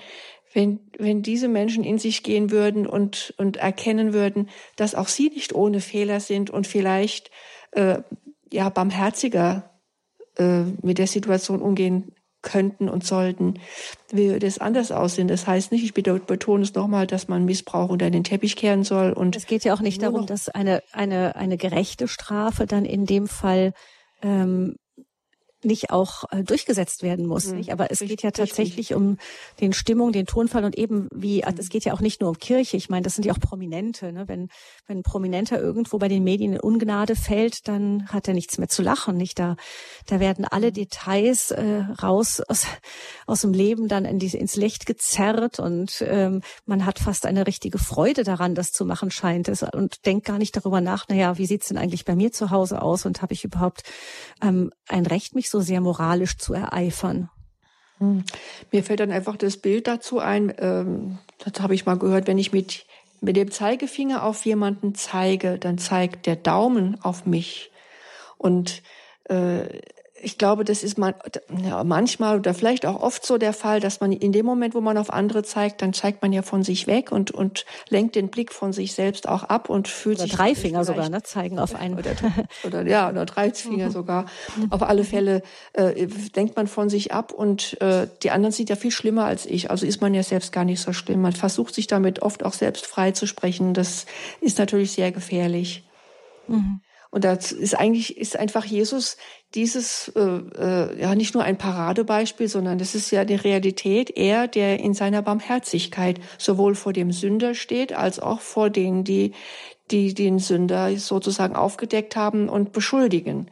[0.53, 5.29] wenn, wenn diese Menschen in sich gehen würden und, und erkennen würden, dass auch sie
[5.29, 7.29] nicht ohne Fehler sind und vielleicht
[7.71, 7.99] äh,
[8.51, 9.68] ja barmherziger
[10.39, 13.55] äh, mit der Situation umgehen könnten und sollten,
[14.11, 15.27] würde es anders aussehen.
[15.27, 19.11] Das heißt nicht, ich betone es nochmal, dass man Missbrauch unter den Teppich kehren soll.
[19.11, 23.05] Und es geht ja auch nicht darum, dass eine, eine, eine gerechte Strafe dann in
[23.05, 23.73] dem Fall
[24.21, 24.77] ähm,
[25.63, 27.47] nicht auch äh, durchgesetzt werden muss.
[27.47, 27.57] Mhm.
[27.57, 27.71] Nicht?
[27.71, 29.17] Aber es geht ja tatsächlich um
[29.59, 31.55] den Stimmung, den Tonfall und eben wie, mhm.
[31.57, 32.77] es geht ja auch nicht nur um Kirche.
[32.77, 34.11] Ich meine, das sind ja auch Prominente.
[34.11, 34.27] Ne?
[34.27, 34.49] Wenn,
[34.87, 38.69] wenn ein Prominenter irgendwo bei den Medien in Ungnade fällt, dann hat er nichts mehr
[38.69, 39.17] zu lachen.
[39.17, 39.55] Nicht da,
[40.05, 40.73] da werden alle mhm.
[40.73, 42.65] Details äh, raus aus,
[43.27, 47.47] aus dem Leben dann in die, ins Licht gezerrt und ähm, man hat fast eine
[47.47, 51.07] richtige Freude daran, das zu machen scheint es und denkt gar nicht darüber nach.
[51.07, 53.83] Naja, wie sieht's denn eigentlich bei mir zu Hause aus und habe ich überhaupt
[54.41, 57.29] ähm, ein Recht, mich so sehr moralisch zu ereifern.
[57.99, 58.23] Hm.
[58.71, 62.37] Mir fällt dann einfach das Bild dazu ein, ähm, das habe ich mal gehört, wenn
[62.37, 62.85] ich mit,
[63.21, 67.71] mit dem Zeigefinger auf jemanden zeige, dann zeigt der Daumen auf mich.
[68.37, 68.81] Und
[69.25, 69.81] äh,
[70.21, 71.13] ich glaube, das ist man,
[71.63, 74.81] ja, manchmal oder vielleicht auch oft so der Fall, dass man in dem Moment, wo
[74.81, 78.29] man auf andere zeigt, dann zeigt man ja von sich weg und, und lenkt den
[78.29, 80.35] Blick von sich selbst auch ab und fühlt oder sich.
[80.35, 81.23] Drei Finger sogar, ne?
[81.23, 81.97] Zeigen auf einen.
[81.97, 82.11] Oder,
[82.63, 83.91] oder ja, oder drei Finger mhm.
[83.91, 84.25] sogar.
[84.69, 85.41] Auf alle Fälle
[85.73, 89.45] äh, denkt man von sich ab und äh, die anderen sind ja viel schlimmer als
[89.45, 89.71] ich.
[89.71, 91.21] Also ist man ja selbst gar nicht so schlimm.
[91.21, 93.73] Man versucht sich damit oft auch selbst frei zu sprechen.
[93.73, 94.05] Das
[94.41, 95.83] ist natürlich sehr gefährlich.
[96.47, 96.81] Mhm.
[97.11, 99.17] Und das ist eigentlich, ist einfach Jesus
[99.55, 104.15] dieses, äh, äh, ja, nicht nur ein Paradebeispiel, sondern das ist ja die Realität.
[104.15, 109.33] Er, der in seiner Barmherzigkeit sowohl vor dem Sünder steht, als auch vor denen, die,
[109.89, 113.49] die den Sünder sozusagen aufgedeckt haben und beschuldigen.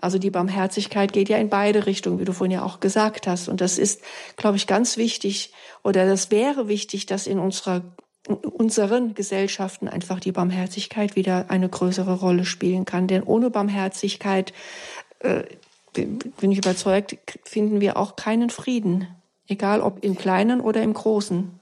[0.00, 3.48] Also die Barmherzigkeit geht ja in beide Richtungen, wie du vorhin ja auch gesagt hast.
[3.48, 4.02] Und das ist,
[4.36, 5.52] glaube ich, ganz wichtig
[5.84, 7.82] oder das wäre wichtig, dass in unserer
[8.26, 13.06] unseren Gesellschaften einfach die Barmherzigkeit wieder eine größere Rolle spielen kann.
[13.06, 14.52] Denn ohne Barmherzigkeit,
[15.20, 15.44] äh,
[15.92, 19.08] bin ich überzeugt, finden wir auch keinen Frieden,
[19.46, 21.58] egal ob im Kleinen oder im Großen.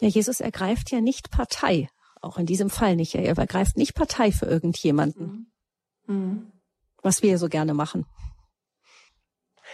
[0.00, 1.88] Ja, Jesus ergreift ja nicht Partei,
[2.20, 3.14] auch in diesem Fall nicht.
[3.14, 5.50] Er ergreift nicht Partei für irgendjemanden,
[6.06, 6.14] mhm.
[6.14, 6.52] mhm.
[7.02, 8.04] was wir so gerne machen.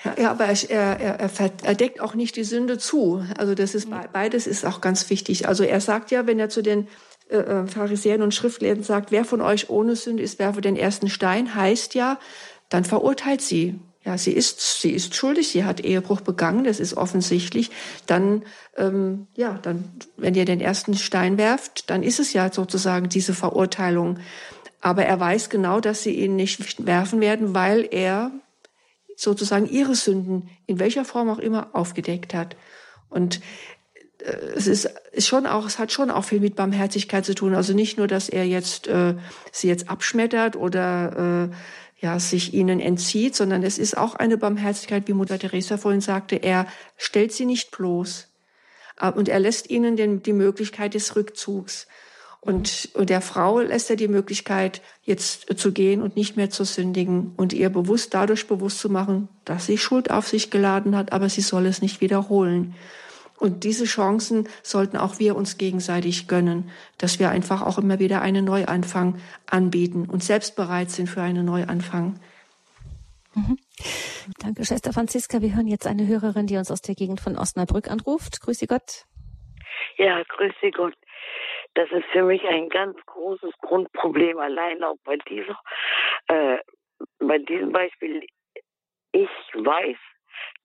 [0.04, 1.30] Ja, aber er, er, er,
[1.62, 3.24] er deckt auch nicht die Sünde zu.
[3.36, 5.46] Also das ist beides ist auch ganz wichtig.
[5.46, 6.88] Also er sagt ja, wenn er zu den
[7.30, 11.08] äh, äh, Pharisäern und Schriftlehrern sagt, wer von euch ohne Sünde ist, werfe den ersten
[11.08, 12.18] Stein, heißt ja,
[12.70, 13.78] dann verurteilt sie.
[14.02, 17.70] Ja, sie ist, sie ist schuldig, sie hat Ehebruch begangen, das ist offensichtlich.
[18.06, 18.44] Dann,
[18.78, 19.84] ähm, ja, dann,
[20.16, 24.18] wenn ihr den ersten Stein werft, dann ist es ja sozusagen diese Verurteilung.
[24.80, 28.30] Aber er weiß genau, dass sie ihn nicht werfen werden, weil er
[29.20, 32.56] sozusagen ihre Sünden in welcher Form auch immer aufgedeckt hat.
[33.11, 33.40] Und
[34.18, 37.54] äh, es ist, ist schon auch, es hat schon auch viel mit Barmherzigkeit zu tun.
[37.54, 39.14] Also nicht nur, dass er jetzt äh,
[39.52, 45.06] sie jetzt abschmettert oder äh, ja sich ihnen entzieht, sondern es ist auch eine Barmherzigkeit,
[45.06, 46.37] wie Mutter Teresa vorhin sagte.
[46.37, 48.28] Er stellt sie nicht bloß
[49.00, 51.87] äh, und er lässt ihnen den, die Möglichkeit des Rückzugs.
[52.40, 56.64] Und, und der Frau lässt er die Möglichkeit, jetzt zu gehen und nicht mehr zu
[56.64, 61.12] sündigen und ihr bewusst dadurch bewusst zu machen, dass sie Schuld auf sich geladen hat,
[61.12, 62.74] aber sie soll es nicht wiederholen.
[63.37, 68.22] Und diese Chancen sollten auch wir uns gegenseitig gönnen, dass wir einfach auch immer wieder
[68.22, 72.20] einen Neuanfang anbieten und selbst bereit sind für einen Neuanfang.
[73.35, 73.59] Mhm.
[74.38, 75.40] Danke, Schwester Franziska.
[75.40, 78.40] Wir hören jetzt eine Hörerin, die uns aus der Gegend von Osnabrück anruft.
[78.40, 79.07] Grüße Gott.
[79.96, 80.94] Ja, grüße Gott.
[81.74, 85.59] Das ist für mich ein ganz großes Grundproblem, allein auch bei dieser,
[86.28, 86.59] äh,
[87.18, 88.26] bei diesem Beispiel.
[89.12, 89.96] Ich weiß,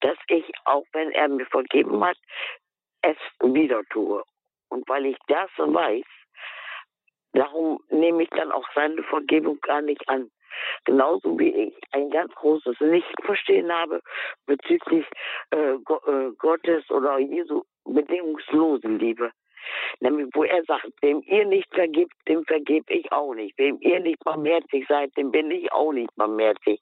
[0.01, 2.17] dass ich, auch wenn er mir vergeben hat,
[3.01, 4.23] es wieder tue.
[4.69, 6.05] Und weil ich das weiß,
[7.33, 10.29] darum nehme ich dann auch seine Vergebung gar nicht an.
[10.85, 14.01] Genauso wie ich ein ganz großes Nichtverstehen habe
[14.45, 15.05] bezüglich
[15.51, 19.31] äh, äh Gottes oder Jesu bedingungslosen Liebe.
[19.99, 23.57] Nämlich, wo er sagt, wem ihr nicht vergibt, dem vergebe ich auch nicht.
[23.57, 26.79] Wem ihr nicht barmherzig seid, dem bin ich auch nicht barmherzig.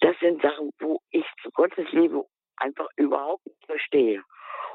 [0.00, 2.24] Das sind Sachen, wo ich zu Gottes Liebe
[2.56, 4.22] einfach überhaupt nicht verstehe.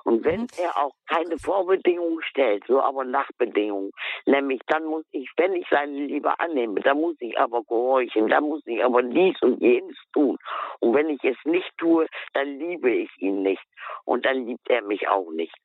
[0.04, 0.48] Und wenn mhm.
[0.58, 3.92] er auch keine Vorbedingungen stellt, so aber Nachbedingungen,
[4.26, 8.46] nämlich dann muss ich, wenn ich seine Liebe annehme, dann muss ich aber gehorchen, dann
[8.46, 10.38] muss ich aber dies und jenes tun.
[10.80, 13.64] Und wenn ich es nicht tue, dann liebe ich ihn nicht.
[14.06, 15.56] Und dann liebt er mich auch nicht.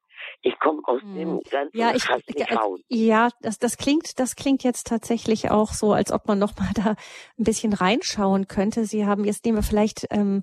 [0.42, 1.14] Ich komme aus hm.
[1.14, 2.80] dem ganzen ja, ich, nicht raus.
[2.88, 6.70] Ja, das, das klingt, das klingt jetzt tatsächlich auch so, als ob man noch mal
[6.74, 6.90] da
[7.38, 8.84] ein bisschen reinschauen könnte.
[8.84, 10.42] Sie haben jetzt nehmen wir vielleicht ähm,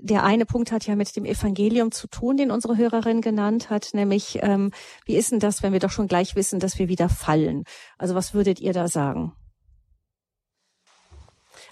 [0.00, 3.90] der eine Punkt hat ja mit dem Evangelium zu tun, den unsere Hörerin genannt hat,
[3.94, 4.70] nämlich ähm,
[5.04, 7.64] wie ist denn das, wenn wir doch schon gleich wissen, dass wir wieder fallen?
[7.98, 9.32] Also was würdet ihr da sagen?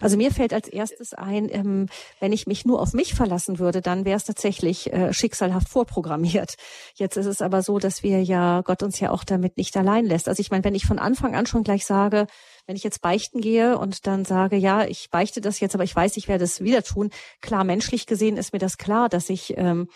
[0.01, 1.87] Also mir fällt als erstes ein, ähm,
[2.21, 6.57] wenn ich mich nur auf mich verlassen würde, dann wäre es tatsächlich äh, schicksalhaft vorprogrammiert.
[6.95, 10.05] Jetzt ist es aber so, dass wir ja Gott uns ja auch damit nicht allein
[10.05, 10.29] lässt.
[10.29, 12.27] Also ich meine, wenn ich von Anfang an schon gleich sage,
[12.67, 15.95] wenn ich jetzt beichten gehe und dann sage, ja, ich beichte das jetzt, aber ich
[15.95, 17.11] weiß, ich werde es wieder tun.
[17.41, 19.89] Klar, menschlich gesehen ist mir das klar, dass ich ähm,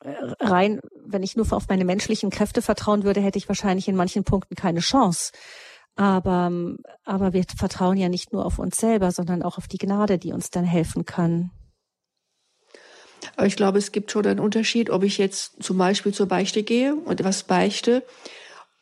[0.00, 3.96] äh, rein, wenn ich nur auf meine menschlichen Kräfte vertrauen würde, hätte ich wahrscheinlich in
[3.96, 5.32] manchen Punkten keine Chance.
[5.98, 6.52] Aber,
[7.04, 10.32] aber wir vertrauen ja nicht nur auf uns selber, sondern auch auf die Gnade, die
[10.32, 11.50] uns dann helfen kann.
[13.36, 16.62] Aber ich glaube, es gibt schon einen Unterschied, ob ich jetzt zum Beispiel zur Beichte
[16.62, 18.04] gehe und was beichte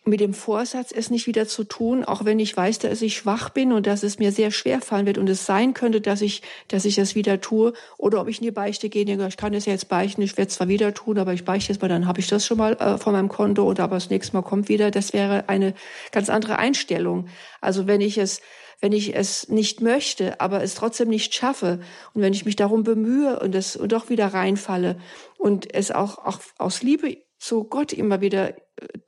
[0.07, 3.51] mit dem Vorsatz, es nicht wieder zu tun, auch wenn ich weiß, dass ich schwach
[3.51, 6.43] bin und dass es mir sehr schwer fallen wird und es sein könnte, dass ich,
[6.69, 9.67] dass ich das wieder tue, oder ob ich in die Beichte gehe, ich kann das
[9.67, 12.21] jetzt beichten, ich werde es zwar wieder tun, aber ich beichte jetzt mal, dann habe
[12.21, 14.91] ich das schon mal äh, von meinem Konto oder aber das nächste Mal kommt wieder.
[14.91, 15.75] Das wäre eine
[16.13, 17.29] ganz andere Einstellung.
[17.61, 18.41] Also wenn ich es
[18.81, 21.81] wenn ich es nicht möchte, aber es trotzdem nicht schaffe
[22.13, 24.99] und wenn ich mich darum bemühe und es und doch wieder reinfalle
[25.39, 28.55] und es auch, auch aus Liebe zu Gott immer wieder äh,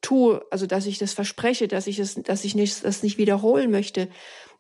[0.01, 3.70] tue, also dass ich das verspreche, dass ich es, dass ich nicht, das nicht wiederholen
[3.70, 4.09] möchte,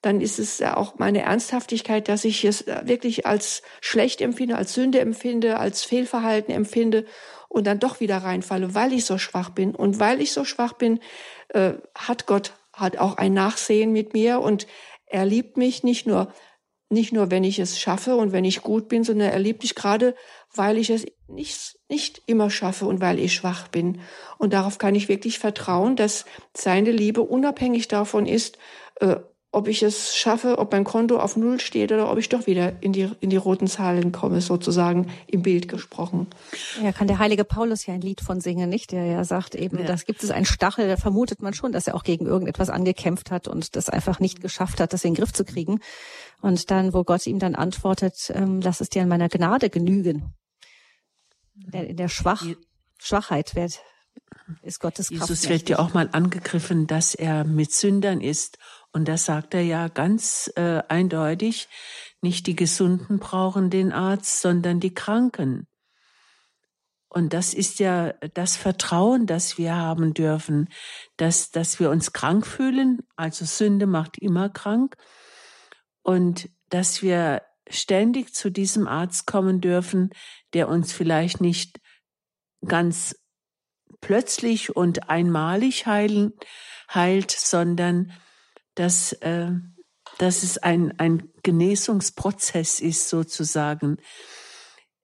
[0.00, 4.56] dann ist es ja auch meine Ernsthaftigkeit, dass ich es äh, wirklich als schlecht empfinde,
[4.56, 7.04] als Sünde empfinde, als Fehlverhalten empfinde
[7.48, 9.74] und dann doch wieder reinfalle, weil ich so schwach bin.
[9.74, 11.00] Und weil ich so schwach bin,
[11.48, 14.66] äh, hat Gott hat auch ein Nachsehen mit mir und
[15.06, 16.32] er liebt mich nicht nur
[16.90, 19.74] nicht nur, wenn ich es schaffe und wenn ich gut bin, sondern er liebt mich
[19.74, 20.14] gerade,
[20.54, 24.00] weil ich es nicht, nicht immer schaffe und weil ich schwach bin.
[24.38, 26.24] Und darauf kann ich wirklich vertrauen, dass
[26.54, 28.56] seine Liebe unabhängig davon ist,
[29.00, 29.16] äh,
[29.58, 32.80] ob ich es schaffe, ob mein Konto auf Null steht oder ob ich doch wieder
[32.80, 36.28] in die, in die roten Zahlen komme, sozusagen im Bild gesprochen.
[36.80, 38.92] Ja, kann der heilige Paulus ja ein Lied von singen, nicht?
[38.92, 39.84] Der ja sagt eben, ja.
[39.84, 43.32] das gibt es einen Stachel, da vermutet man schon, dass er auch gegen irgendetwas angekämpft
[43.32, 45.80] hat und das einfach nicht geschafft hat, das in den Griff zu kriegen.
[46.40, 50.34] Und dann, wo Gott ihm dann antwortet, ähm, lass es dir an meiner Gnade genügen.
[51.72, 52.46] In der Schwach,
[52.98, 53.80] Schwachheit wird,
[54.62, 55.28] ist Gottes Kraft.
[55.28, 58.58] Jesus wird ja auch mal angegriffen, dass er mit Sündern ist.
[58.92, 61.68] Und das sagt er ja ganz äh, eindeutig.
[62.20, 65.66] Nicht die Gesunden brauchen den Arzt, sondern die Kranken.
[67.08, 70.68] Und das ist ja das Vertrauen, das wir haben dürfen,
[71.16, 72.98] dass, dass wir uns krank fühlen.
[73.16, 74.96] Also Sünde macht immer krank
[76.02, 80.10] und dass wir ständig zu diesem Arzt kommen dürfen,
[80.52, 81.80] der uns vielleicht nicht
[82.66, 83.16] ganz
[84.00, 86.32] plötzlich und einmalig heilen,
[86.92, 88.12] heilt, sondern
[88.78, 89.50] dass, äh,
[90.18, 93.98] dass es ein, ein Genesungsprozess ist sozusagen.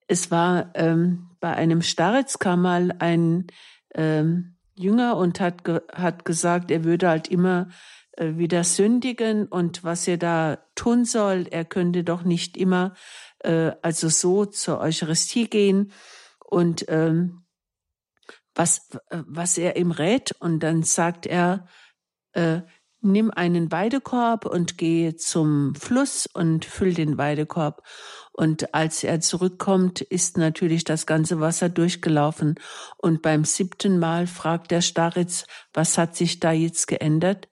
[0.06, 3.46] Es war ähm, bei einem Starretz kam mal ein
[3.94, 7.68] ähm, Jünger und hat, ge hat gesagt, er würde halt immer
[8.12, 11.46] äh, wieder sündigen und was er da tun soll.
[11.50, 12.94] Er könnte doch nicht immer
[13.40, 15.92] äh, also so zur Eucharistie gehen
[16.44, 17.44] und ähm,
[18.54, 20.32] was, was er ihm rät.
[20.38, 21.66] Und dann sagt er,
[22.32, 22.62] äh,
[23.04, 27.82] nimm einen Weidekorb und gehe zum Fluss und füll den Weidekorb.
[28.32, 32.56] Und als er zurückkommt, ist natürlich das ganze Wasser durchgelaufen.
[32.96, 37.48] Und beim siebten Mal fragt der Staritz, was hat sich da jetzt geändert?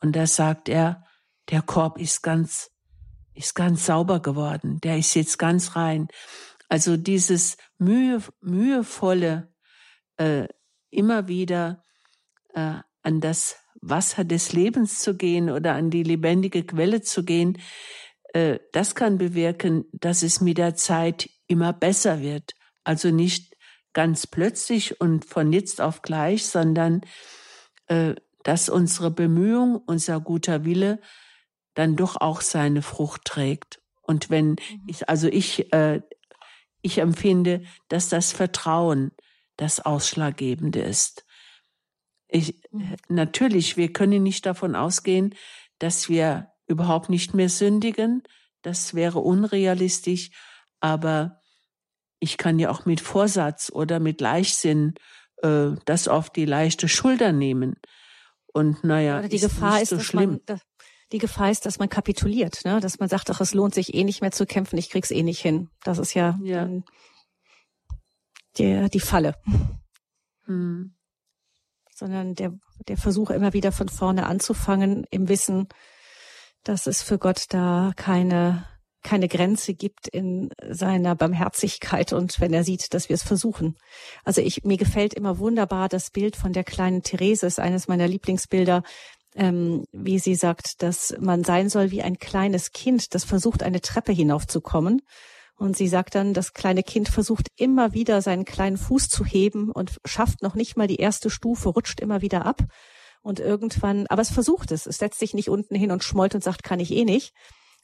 [0.00, 1.04] Und da sagt er,
[1.50, 2.70] der Korb ist ganz,
[3.34, 4.80] ist ganz sauber geworden.
[4.82, 6.08] Der ist jetzt ganz rein.
[6.68, 9.52] Also dieses mühe, mühevolle,
[10.16, 10.48] äh,
[10.90, 11.84] immer wieder
[12.54, 13.56] äh, an das
[13.88, 17.58] Wasser des Lebens zu gehen oder an die lebendige Quelle zu gehen,
[18.32, 22.54] äh, das kann bewirken, dass es mit der Zeit immer besser wird.
[22.82, 23.54] Also nicht
[23.92, 27.02] ganz plötzlich und von jetzt auf gleich, sondern
[27.86, 31.00] äh, dass unsere Bemühung, unser guter Wille
[31.74, 33.80] dann doch auch seine Frucht trägt.
[34.02, 34.58] Und wenn mhm.
[34.86, 36.02] ich, also ich, äh,
[36.82, 39.12] ich empfinde, dass das Vertrauen
[39.56, 41.23] das Ausschlaggebende ist.
[42.28, 42.96] Ich, mhm.
[43.08, 45.34] natürlich, wir können nicht davon ausgehen,
[45.78, 48.22] dass wir überhaupt nicht mehr sündigen.
[48.62, 50.30] Das wäre unrealistisch.
[50.80, 51.40] Aber
[52.18, 54.94] ich kann ja auch mit Vorsatz oder mit Leichtsinn
[55.42, 57.74] äh, das auf die leichte Schulter nehmen.
[58.52, 60.40] Und naja, Oder die ist Gefahr ist, so dass schlimm.
[60.46, 60.60] man
[61.12, 62.80] die Gefahr ist, dass man kapituliert, ne?
[62.80, 65.22] dass man sagt, ach, es lohnt sich eh nicht mehr zu kämpfen, ich krieg's eh
[65.22, 65.70] nicht hin.
[65.84, 66.68] Das ist ja, ja.
[68.58, 69.36] Die, die Falle.
[70.46, 70.93] Hm.
[71.94, 72.52] Sondern der,
[72.88, 75.68] der Versuch immer wieder von vorne anzufangen, im Wissen,
[76.64, 78.66] dass es für Gott da keine,
[79.02, 83.76] keine Grenze gibt in seiner Barmherzigkeit und wenn er sieht, dass wir es versuchen.
[84.24, 88.08] Also ich, mir gefällt immer wunderbar das Bild von der kleinen Therese, ist eines meiner
[88.08, 88.82] Lieblingsbilder,
[89.36, 93.80] ähm, wie sie sagt, dass man sein soll wie ein kleines Kind, das versucht, eine
[93.80, 95.02] Treppe hinaufzukommen.
[95.56, 99.70] Und sie sagt dann, das kleine Kind versucht immer wieder seinen kleinen Fuß zu heben
[99.70, 102.62] und schafft noch nicht mal die erste Stufe, rutscht immer wieder ab.
[103.22, 104.86] Und irgendwann, aber es versucht es.
[104.86, 107.32] Es setzt sich nicht unten hin und schmollt und sagt, kann ich eh nicht,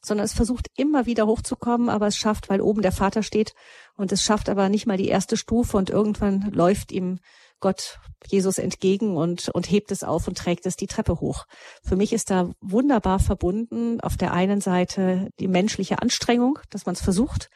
[0.03, 3.53] sondern es versucht immer wieder hochzukommen, aber es schafft, weil oben der Vater steht
[3.95, 7.19] und es schafft aber nicht mal die erste Stufe und irgendwann läuft ihm
[7.59, 11.45] Gott Jesus entgegen und, und hebt es auf und trägt es die Treppe hoch.
[11.83, 16.95] Für mich ist da wunderbar verbunden auf der einen Seite die menschliche Anstrengung, dass man
[16.95, 17.49] es versucht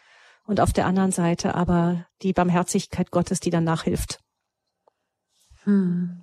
[0.46, 4.20] und auf der anderen Seite aber die Barmherzigkeit Gottes, die dann nachhilft.
[5.64, 6.22] Hm.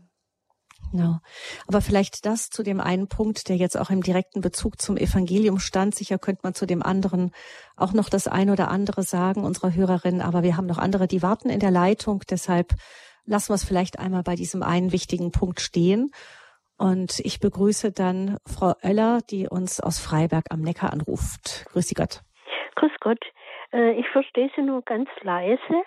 [0.92, 1.20] Genau.
[1.66, 5.58] Aber vielleicht das zu dem einen Punkt, der jetzt auch im direkten Bezug zum Evangelium
[5.58, 5.94] stand.
[5.94, 7.32] Sicher könnte man zu dem anderen
[7.76, 10.20] auch noch das eine oder andere sagen, unserer Hörerin.
[10.20, 12.22] Aber wir haben noch andere, die warten in der Leitung.
[12.28, 12.74] Deshalb
[13.24, 16.10] lassen wir es vielleicht einmal bei diesem einen wichtigen Punkt stehen.
[16.76, 21.64] Und ich begrüße dann Frau Oeller, die uns aus Freiberg am Neckar anruft.
[21.72, 22.20] Grüß Sie Gott.
[22.74, 23.20] Grüß Gott.
[23.72, 25.82] Äh, ich verstehe Sie nur ganz leise.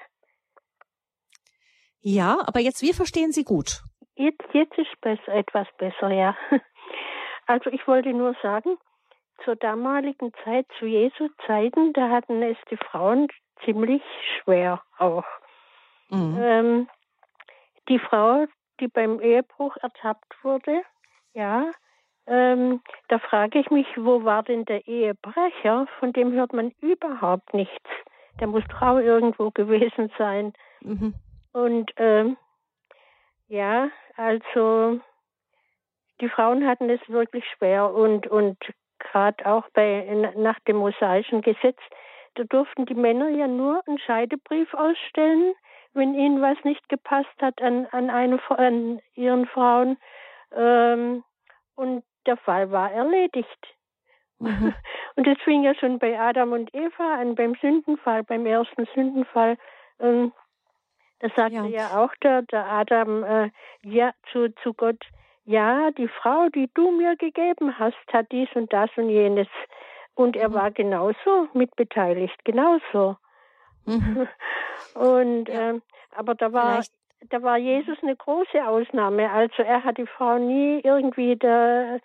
[2.02, 3.82] Ja, aber jetzt wir verstehen Sie gut.
[4.16, 6.36] Jetzt, jetzt ist besser, etwas besser, ja.
[7.48, 8.76] Also ich wollte nur sagen,
[9.44, 13.28] zur damaligen Zeit, zu Jesu Zeiten, da hatten es die Frauen
[13.64, 14.02] ziemlich
[14.42, 15.26] schwer auch.
[16.10, 16.38] Mhm.
[16.40, 16.90] Ähm,
[17.88, 18.48] die Frau,
[18.80, 20.82] die beim Ehebruch ertappt wurde,
[21.34, 21.72] ja,
[22.28, 25.88] ähm, da frage ich mich, wo war denn der Ehebrecher?
[26.00, 27.90] Von dem hört man überhaupt nichts.
[28.40, 30.54] Der muss Frau irgendwo gewesen sein.
[30.82, 31.14] Mhm.
[31.54, 32.38] Und ähm,
[33.48, 35.00] ja, also
[36.20, 38.58] die Frauen hatten es wirklich schwer und und
[39.00, 41.80] gerade auch bei nach dem mosaischen Gesetz,
[42.36, 45.54] da durften die Männer ja nur einen Scheidebrief ausstellen,
[45.94, 49.98] wenn ihnen was nicht gepasst hat an an, eine, an ihren Frauen.
[50.54, 51.24] Ähm,
[51.76, 53.76] und der Fall war erledigt.
[54.40, 54.74] Mhm.
[55.16, 59.58] Und das fing ja schon bei Adam und Eva an, beim Sündenfall, beim ersten Sündenfall.
[60.00, 60.34] Ähm,
[61.20, 61.66] da sagte ja.
[61.66, 63.50] ja, auch der, der Adam äh,
[63.84, 65.00] ja zu, zu Gott,
[65.46, 69.48] ja, die Frau, die du mir gegeben hast, hat dies und das und jenes.
[70.16, 70.54] Und er mhm.
[70.54, 73.16] war genauso mitbeteiligt, genauso.
[73.86, 74.28] Mhm.
[74.96, 75.72] und ja.
[75.72, 75.80] äh,
[76.16, 76.94] aber da war Vielleicht.
[77.30, 79.32] Da war Jesus eine große Ausnahme.
[79.32, 82.00] Also er hat die Frau nie irgendwie da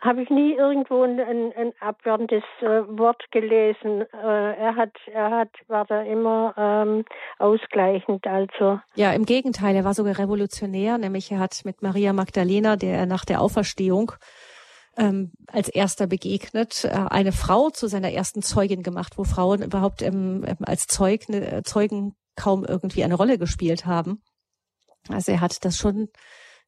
[0.00, 2.66] habe ich nie irgendwo ein, ein, abwertendes äh,
[2.98, 4.06] Wort gelesen.
[4.12, 7.04] Äh, er hat, er hat, war da immer ähm,
[7.38, 8.26] ausgleichend.
[8.26, 10.96] Also ja, im Gegenteil, er war sogar revolutionär.
[10.96, 14.12] Nämlich er hat mit Maria Magdalena, der er nach der Auferstehung
[14.96, 20.00] ähm, als erster begegnet, äh, eine Frau zu seiner ersten Zeugin gemacht, wo Frauen überhaupt
[20.00, 24.22] im, als Zeug, ne, Zeugen kaum irgendwie eine Rolle gespielt haben.
[25.08, 26.08] Also er hat das schon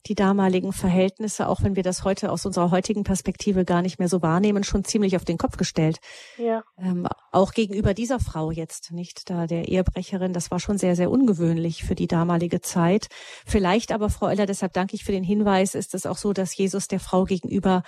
[0.06, 4.08] die damaligen Verhältnisse, auch wenn wir das heute aus unserer heutigen Perspektive gar nicht mehr
[4.08, 5.98] so wahrnehmen, schon ziemlich auf den Kopf gestellt.
[6.38, 6.64] Ja.
[6.76, 11.10] Ähm, auch gegenüber dieser Frau jetzt, nicht da der Ehebrecherin, das war schon sehr, sehr
[11.10, 13.08] ungewöhnlich für die damalige Zeit.
[13.46, 16.56] Vielleicht aber, Frau Eller, deshalb danke ich für den Hinweis, ist es auch so, dass
[16.56, 17.84] Jesus der Frau gegenüber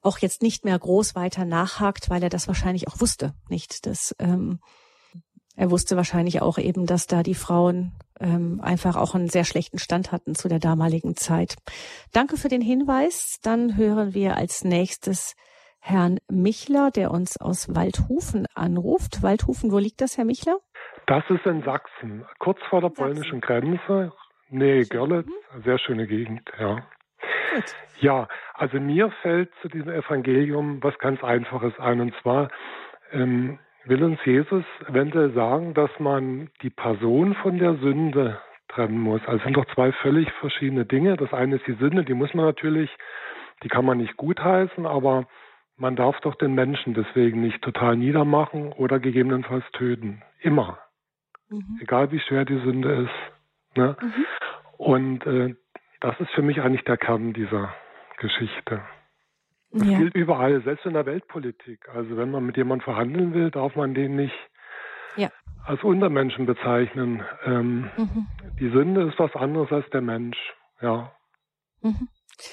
[0.00, 3.86] auch jetzt nicht mehr groß weiter nachhakt, weil er das wahrscheinlich auch wusste, nicht?
[3.86, 4.58] dass ähm,
[5.56, 9.78] er wusste wahrscheinlich auch eben, dass da die Frauen ähm, einfach auch einen sehr schlechten
[9.78, 11.56] Stand hatten zu der damaligen Zeit.
[12.12, 13.38] Danke für den Hinweis.
[13.42, 15.34] Dann hören wir als nächstes
[15.80, 19.22] Herrn Michler, der uns aus Waldhufen anruft.
[19.22, 20.58] Waldhufen, wo liegt das, Herr Michler?
[21.06, 23.04] Das ist in Sachsen, kurz vor der Sachsen.
[23.04, 24.12] polnischen Grenze.
[24.48, 25.28] Nee, Görlitz,
[25.64, 26.76] sehr schöne Gegend, ja.
[27.54, 27.74] Gut.
[28.00, 32.48] Ja, also mir fällt zu diesem Evangelium was ganz Einfaches ein, und zwar
[33.12, 39.20] ähm, will uns Jesus eventuell sagen, dass man die Person von der Sünde trennen muss.
[39.26, 41.16] Also es sind doch zwei völlig verschiedene Dinge.
[41.16, 42.90] Das eine ist die Sünde, die muss man natürlich,
[43.62, 45.26] die kann man nicht gutheißen, aber
[45.76, 50.22] man darf doch den Menschen deswegen nicht total niedermachen oder gegebenenfalls töten.
[50.40, 50.78] Immer.
[51.48, 51.78] Mhm.
[51.80, 53.76] Egal wie schwer die Sünde ist.
[53.76, 53.96] Ne?
[54.00, 54.26] Mhm.
[54.76, 55.54] Und äh,
[56.00, 57.74] das ist für mich eigentlich der Kern dieser
[58.18, 58.82] Geschichte.
[59.72, 59.98] Das ja.
[59.98, 61.88] gilt überall, selbst in der Weltpolitik.
[61.88, 64.34] Also wenn man mit jemandem verhandeln will, darf man den nicht
[65.16, 65.30] ja.
[65.64, 67.22] als Untermenschen bezeichnen.
[67.44, 68.26] Ähm, mhm.
[68.60, 70.36] Die Sünde ist was anderes als der Mensch.
[70.80, 71.12] Ja.
[71.80, 72.08] Mhm.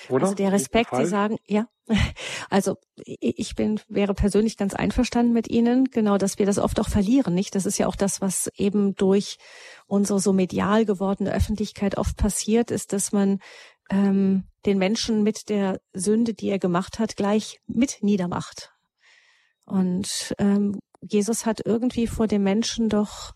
[0.10, 0.24] Oder?
[0.24, 1.68] Also der Respekt, Sie sagen, ja.
[2.50, 6.90] Also ich bin, wäre persönlich ganz einverstanden mit Ihnen, genau, dass wir das oft auch
[6.90, 7.56] verlieren, nicht?
[7.56, 9.38] Das ist ja auch das, was eben durch
[9.88, 13.40] unsere so medial gewordene Öffentlichkeit oft passiert, ist, dass man
[13.90, 18.72] ähm, den Menschen mit der Sünde, die er gemacht hat, gleich mit niedermacht.
[19.66, 23.34] Und ähm, Jesus hat irgendwie vor dem Menschen doch,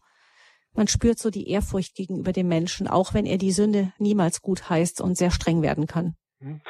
[0.75, 4.69] man spürt so die Ehrfurcht gegenüber dem Menschen, auch wenn er die Sünde niemals gut
[4.69, 6.15] heißt und sehr streng werden kann.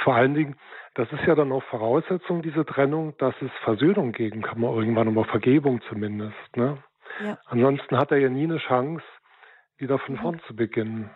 [0.03, 0.55] Vor allen Dingen,
[0.95, 5.07] das ist ja dann auch Voraussetzung, diese Trennung, dass es Versöhnung geben kann, mal irgendwann,
[5.07, 6.35] aber Vergebung zumindest.
[6.55, 6.83] Ne?
[7.23, 7.39] Ja.
[7.45, 9.03] Ansonsten hat er ja nie eine Chance,
[9.77, 11.09] wieder von vorn zu beginnen.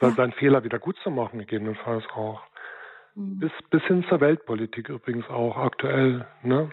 [0.00, 0.10] Ja.
[0.10, 2.40] Seinen Fehler wieder gut zu machen, gegebenenfalls auch.
[3.14, 3.38] Mhm.
[3.38, 6.26] Bis, bis hin zur Weltpolitik übrigens auch aktuell.
[6.42, 6.70] Ne?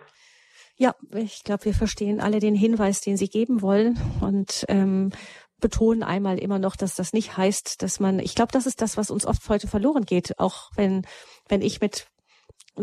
[0.77, 5.11] Ja, ich glaube, wir verstehen alle den Hinweis, den Sie geben wollen und ähm,
[5.59, 8.95] betonen einmal immer noch, dass das nicht heißt, dass man, ich glaube, das ist das,
[8.95, 10.39] was uns oft heute verloren geht.
[10.39, 11.05] Auch wenn,
[11.49, 12.07] wenn ich mit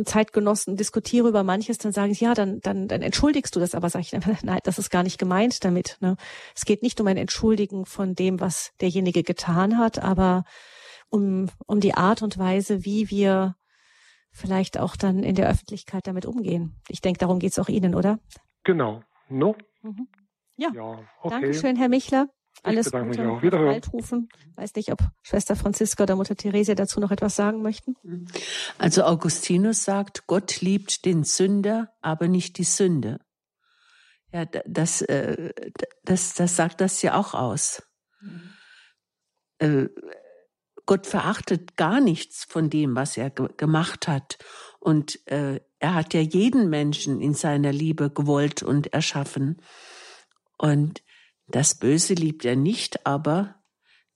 [0.05, 3.89] Zeitgenossen diskutiere über manches, dann sage ich, ja, dann, dann, dann entschuldigst du das, aber
[3.89, 5.97] sage ich, nein, das ist gar nicht gemeint damit.
[6.01, 6.17] Ne?
[6.55, 10.45] Es geht nicht um ein Entschuldigen von dem, was derjenige getan hat, aber
[11.11, 13.55] um, um die Art und Weise, wie wir
[14.33, 16.81] vielleicht auch dann in der Öffentlichkeit damit umgehen.
[16.89, 18.19] Ich denke, darum geht es auch Ihnen, oder?
[18.65, 19.03] Genau.
[19.29, 19.55] No?
[19.83, 20.09] Mhm.
[20.57, 20.71] Ja.
[20.75, 21.41] ja okay.
[21.41, 22.29] Dankeschön, Herr Michler.
[22.63, 23.05] Alles Gute.
[23.05, 23.43] Mich auch.
[23.43, 23.83] Wiederhören.
[23.93, 24.29] Rufen.
[24.57, 27.97] Weiß nicht, ob Schwester Franziska oder Mutter Theresia dazu noch etwas sagen möchten.
[28.79, 33.21] Also Augustinus sagt, Gott liebt den Sünder, aber nicht die Sünde.
[34.33, 35.53] Ja, das, äh,
[36.05, 37.83] das, das sagt das ja auch aus.
[38.21, 39.91] Mhm.
[40.87, 44.39] Gott verachtet gar nichts von dem, was er gemacht hat.
[44.81, 49.63] Und äh, er hat ja jeden Menschen in seiner Liebe gewollt und erschaffen.
[50.59, 51.03] Und
[51.47, 53.57] das Böse liebt er nicht, aber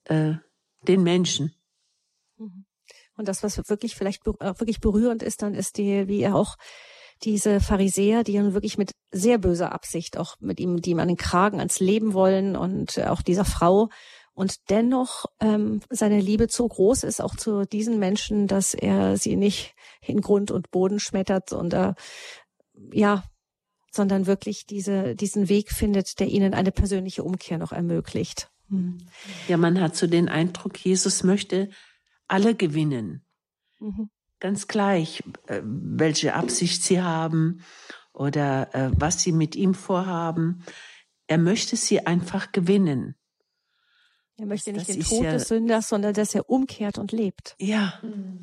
[0.05, 0.35] äh,
[0.83, 1.55] den Menschen.
[2.37, 2.65] Mhm.
[3.17, 6.57] Und das, was wirklich vielleicht wirklich berührend ist, dann ist die, wie er auch
[7.25, 11.09] diese Pharisäer, die dann wirklich mit sehr böser Absicht auch mit ihm, die ihm an
[11.09, 13.89] den Kragen ans Leben wollen und auch dieser Frau
[14.35, 19.35] und dennoch ähm, seine Liebe so groß ist auch zu diesen Menschen, dass er sie
[19.35, 21.95] nicht in Grund und Boden schmettert und äh,
[22.93, 23.25] ja,
[23.91, 28.51] sondern wirklich diese, diesen Weg findet, der ihnen eine persönliche Umkehr noch ermöglicht.
[28.69, 28.99] Hm.
[29.49, 31.71] Ja, man hat so den Eindruck, Jesus möchte
[32.27, 33.25] alle gewinnen.
[33.81, 34.11] Mhm.
[34.41, 37.63] Ganz gleich, äh, welche Absicht sie haben
[38.13, 40.63] oder äh, was sie mit ihm vorhaben.
[41.27, 43.15] Er möchte sie einfach gewinnen.
[44.37, 47.57] Er möchte nicht das den Tod ja, des Sünders, sondern dass er umkehrt und lebt.
[47.59, 48.01] Ja,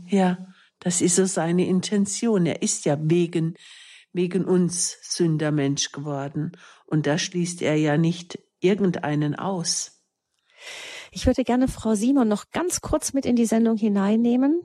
[0.07, 0.37] ja,
[0.79, 2.45] das ist so seine Intention.
[2.45, 3.55] Er ist ja wegen,
[4.15, 6.53] wegen uns Sündermensch geworden.
[6.85, 10.01] Und da schließt er ja nicht irgendeinen aus.
[11.11, 14.61] Ich würde gerne Frau Simon noch ganz kurz mit in die Sendung hineinnehmen.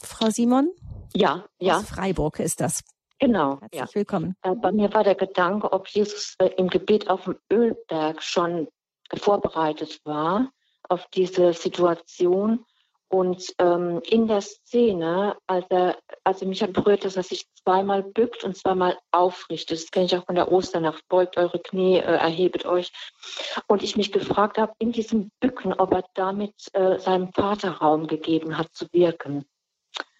[0.00, 0.70] Frau Simon?
[1.14, 1.78] Ja, ja.
[1.78, 2.84] Aus Freiburg ist das.
[3.18, 3.58] Genau.
[3.60, 3.94] Herzlich ja.
[3.94, 4.36] willkommen.
[4.42, 8.68] Äh, bei mir war der Gedanke, ob Jesus äh, im Gebet auf dem Ölberg schon
[9.12, 10.52] vorbereitet war
[10.88, 12.64] auf diese Situation.
[13.10, 18.02] Und ähm, in der Szene, als er, also mich hat berührt, dass er sich zweimal
[18.02, 19.78] bückt und zweimal aufrichtet.
[19.78, 21.02] Das kenne ich auch von der Osternacht.
[21.08, 22.92] Beugt eure Knie, äh, erhebet euch.
[23.66, 28.08] Und ich mich gefragt habe, in diesem Bücken, ob er damit äh, seinem Vater Raum
[28.08, 29.46] gegeben hat zu wirken.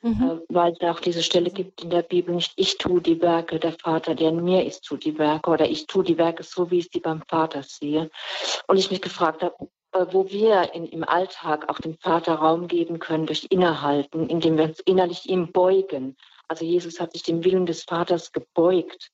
[0.00, 0.22] Mhm.
[0.22, 3.58] Äh, weil es auch diese Stelle gibt in der Bibel nicht, ich tue die Werke,
[3.58, 6.70] der Vater, der in mir ist, tut die Werke oder ich tue die Werke so,
[6.70, 8.10] wie ich sie beim Vater sehe.
[8.66, 12.98] Und ich mich gefragt habe, wo wir in, im Alltag auch dem Vater Raum geben
[12.98, 16.16] können durch Innehalten, indem wir uns innerlich ihm beugen.
[16.48, 19.10] Also Jesus hat sich dem Willen des Vaters gebeugt,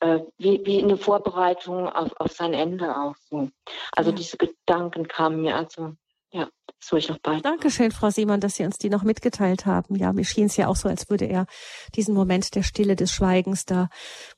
[0.00, 3.50] äh, wie, wie eine Vorbereitung auf, auf sein Ende auch so.
[3.92, 4.16] Also ja.
[4.16, 5.94] diese Gedanken kamen mir also
[6.34, 7.40] ja, das soll ich noch bei.
[7.40, 9.94] Dankeschön, Frau Simon, dass Sie uns die noch mitgeteilt haben.
[9.94, 11.46] Ja, mir schien es ja auch so, als würde er
[11.94, 13.88] diesen Moment der Stille, des Schweigens da,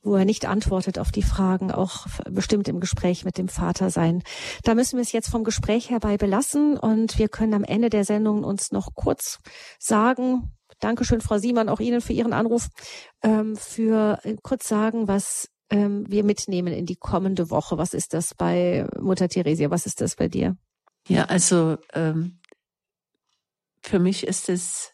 [0.03, 4.21] wo er nicht antwortet auf die Fragen, auch bestimmt im Gespräch mit dem Vater sein.
[4.63, 8.05] Da müssen wir es jetzt vom Gespräch herbei belassen und wir können am Ende der
[8.05, 9.39] Sendung uns noch kurz
[9.79, 12.67] sagen, Dankeschön, Frau Simon, auch Ihnen für Ihren Anruf,
[13.23, 17.79] ähm, für äh, kurz sagen, was ähm, wir mitnehmen in die kommende Woche.
[17.79, 19.71] Was ist das bei Mutter Theresia?
[19.71, 20.55] Was ist das bei dir?
[21.07, 22.39] Ja, also ähm,
[23.81, 24.93] für mich ist es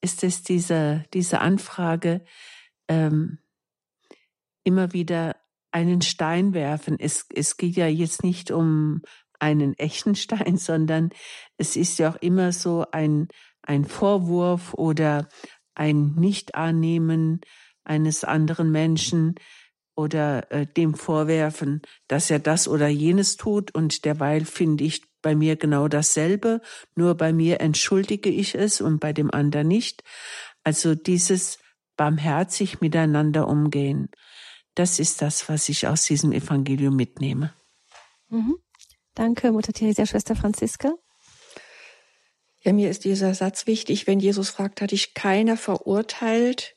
[0.00, 2.24] ist es diese diese Anfrage
[2.88, 3.38] ähm,
[4.64, 5.36] immer wieder
[5.70, 6.98] einen Stein werfen.
[6.98, 9.02] Es es geht ja jetzt nicht um
[9.38, 11.10] einen echten Stein, sondern
[11.56, 13.28] es ist ja auch immer so ein
[13.62, 15.28] ein Vorwurf oder
[15.74, 17.40] ein Nicht-Annehmen
[17.82, 19.34] eines anderen Menschen,
[19.96, 25.34] oder äh, dem vorwerfen, dass er das oder jenes tut und derweil finde ich bei
[25.34, 26.60] mir genau dasselbe,
[26.94, 30.04] nur bei mir entschuldige ich es und bei dem anderen nicht.
[30.62, 31.58] Also dieses
[31.96, 34.10] barmherzig miteinander umgehen,
[34.74, 37.54] das ist das, was ich aus diesem Evangelium mitnehme.
[38.28, 38.56] Mhm.
[39.14, 40.92] Danke, Mutter Theresia, Schwester Franziska.
[42.62, 46.74] Ja, mir ist dieser Satz wichtig, wenn Jesus fragt, hat dich keiner verurteilt?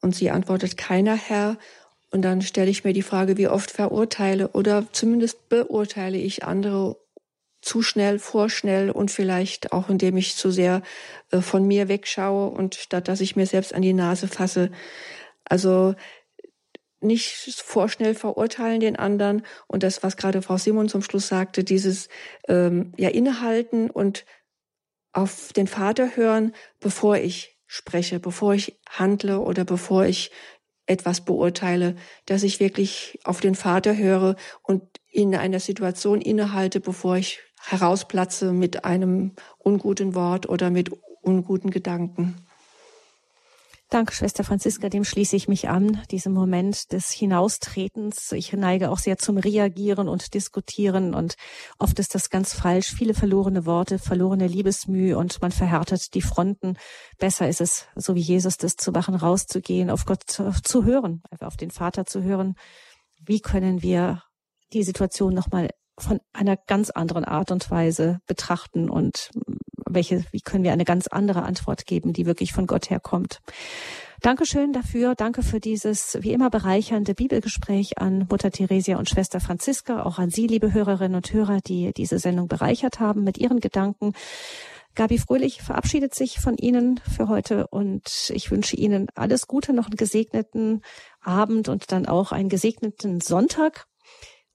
[0.00, 1.58] Und sie antwortet, keiner Herr.
[2.10, 6.96] Und dann stelle ich mir die Frage, wie oft verurteile oder zumindest beurteile ich andere
[7.64, 10.82] zu schnell, vorschnell und vielleicht auch indem ich zu sehr
[11.30, 14.70] äh, von mir wegschaue und statt dass ich mir selbst an die Nase fasse.
[15.44, 15.94] Also
[17.00, 22.08] nicht vorschnell verurteilen den anderen und das, was gerade Frau Simon zum Schluss sagte, dieses
[22.48, 24.24] ähm, ja innehalten und
[25.12, 30.30] auf den Vater hören, bevor ich spreche, bevor ich handle oder bevor ich
[30.86, 31.96] etwas beurteile,
[32.26, 38.52] dass ich wirklich auf den Vater höre und in einer Situation innehalte, bevor ich herausplatze
[38.52, 40.90] mit einem unguten Wort oder mit
[41.22, 42.36] unguten Gedanken.
[43.90, 48.32] Danke, Schwester Franziska, dem schließe ich mich an, diesem Moment des Hinaustretens.
[48.32, 51.36] Ich neige auch sehr zum Reagieren und Diskutieren und
[51.78, 52.92] oft ist das ganz falsch.
[52.92, 56.76] Viele verlorene Worte, verlorene Liebesmühe und man verhärtet die Fronten.
[57.18, 61.56] Besser ist es, so wie Jesus das zu machen, rauszugehen, auf Gott zu hören, auf
[61.56, 62.56] den Vater zu hören.
[63.24, 64.24] Wie können wir
[64.72, 69.30] die Situation nochmal von einer ganz anderen Art und Weise betrachten und
[69.86, 73.40] welche, wie können wir eine ganz andere Antwort geben, die wirklich von Gott herkommt.
[74.20, 75.14] Dankeschön dafür.
[75.14, 80.30] Danke für dieses wie immer bereichernde Bibelgespräch an Mutter Theresia und Schwester Franziska, auch an
[80.30, 84.14] Sie, liebe Hörerinnen und Hörer, die diese Sendung bereichert haben mit Ihren Gedanken.
[84.94, 89.86] Gabi Fröhlich verabschiedet sich von Ihnen für heute und ich wünsche Ihnen alles Gute, noch
[89.86, 90.82] einen gesegneten
[91.20, 93.86] Abend und dann auch einen gesegneten Sonntag.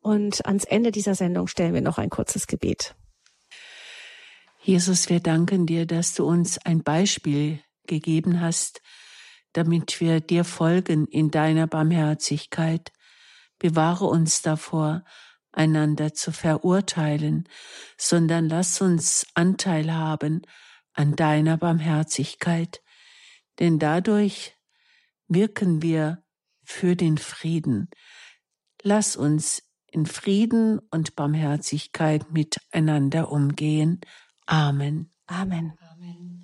[0.02, 2.96] Und ans Ende dieser Sendung stellen wir noch ein kurzes Gebet.
[4.62, 8.82] Jesus, wir danken dir, dass du uns ein Beispiel gegeben hast,
[9.54, 12.92] damit wir dir folgen in deiner Barmherzigkeit.
[13.58, 15.04] Bewahre uns davor,
[15.52, 17.48] einander zu verurteilen,
[17.98, 20.44] sondern lass uns Anteil haben
[20.94, 22.82] an deiner Barmherzigkeit,
[23.60, 24.56] denn dadurch
[25.28, 26.24] wirken wir
[26.64, 27.90] für den Frieden.
[28.84, 34.02] Lass uns in Frieden und Barmherzigkeit miteinander umgehen.
[34.46, 35.10] Amen.
[35.28, 35.74] Amen.
[35.92, 36.39] Amen.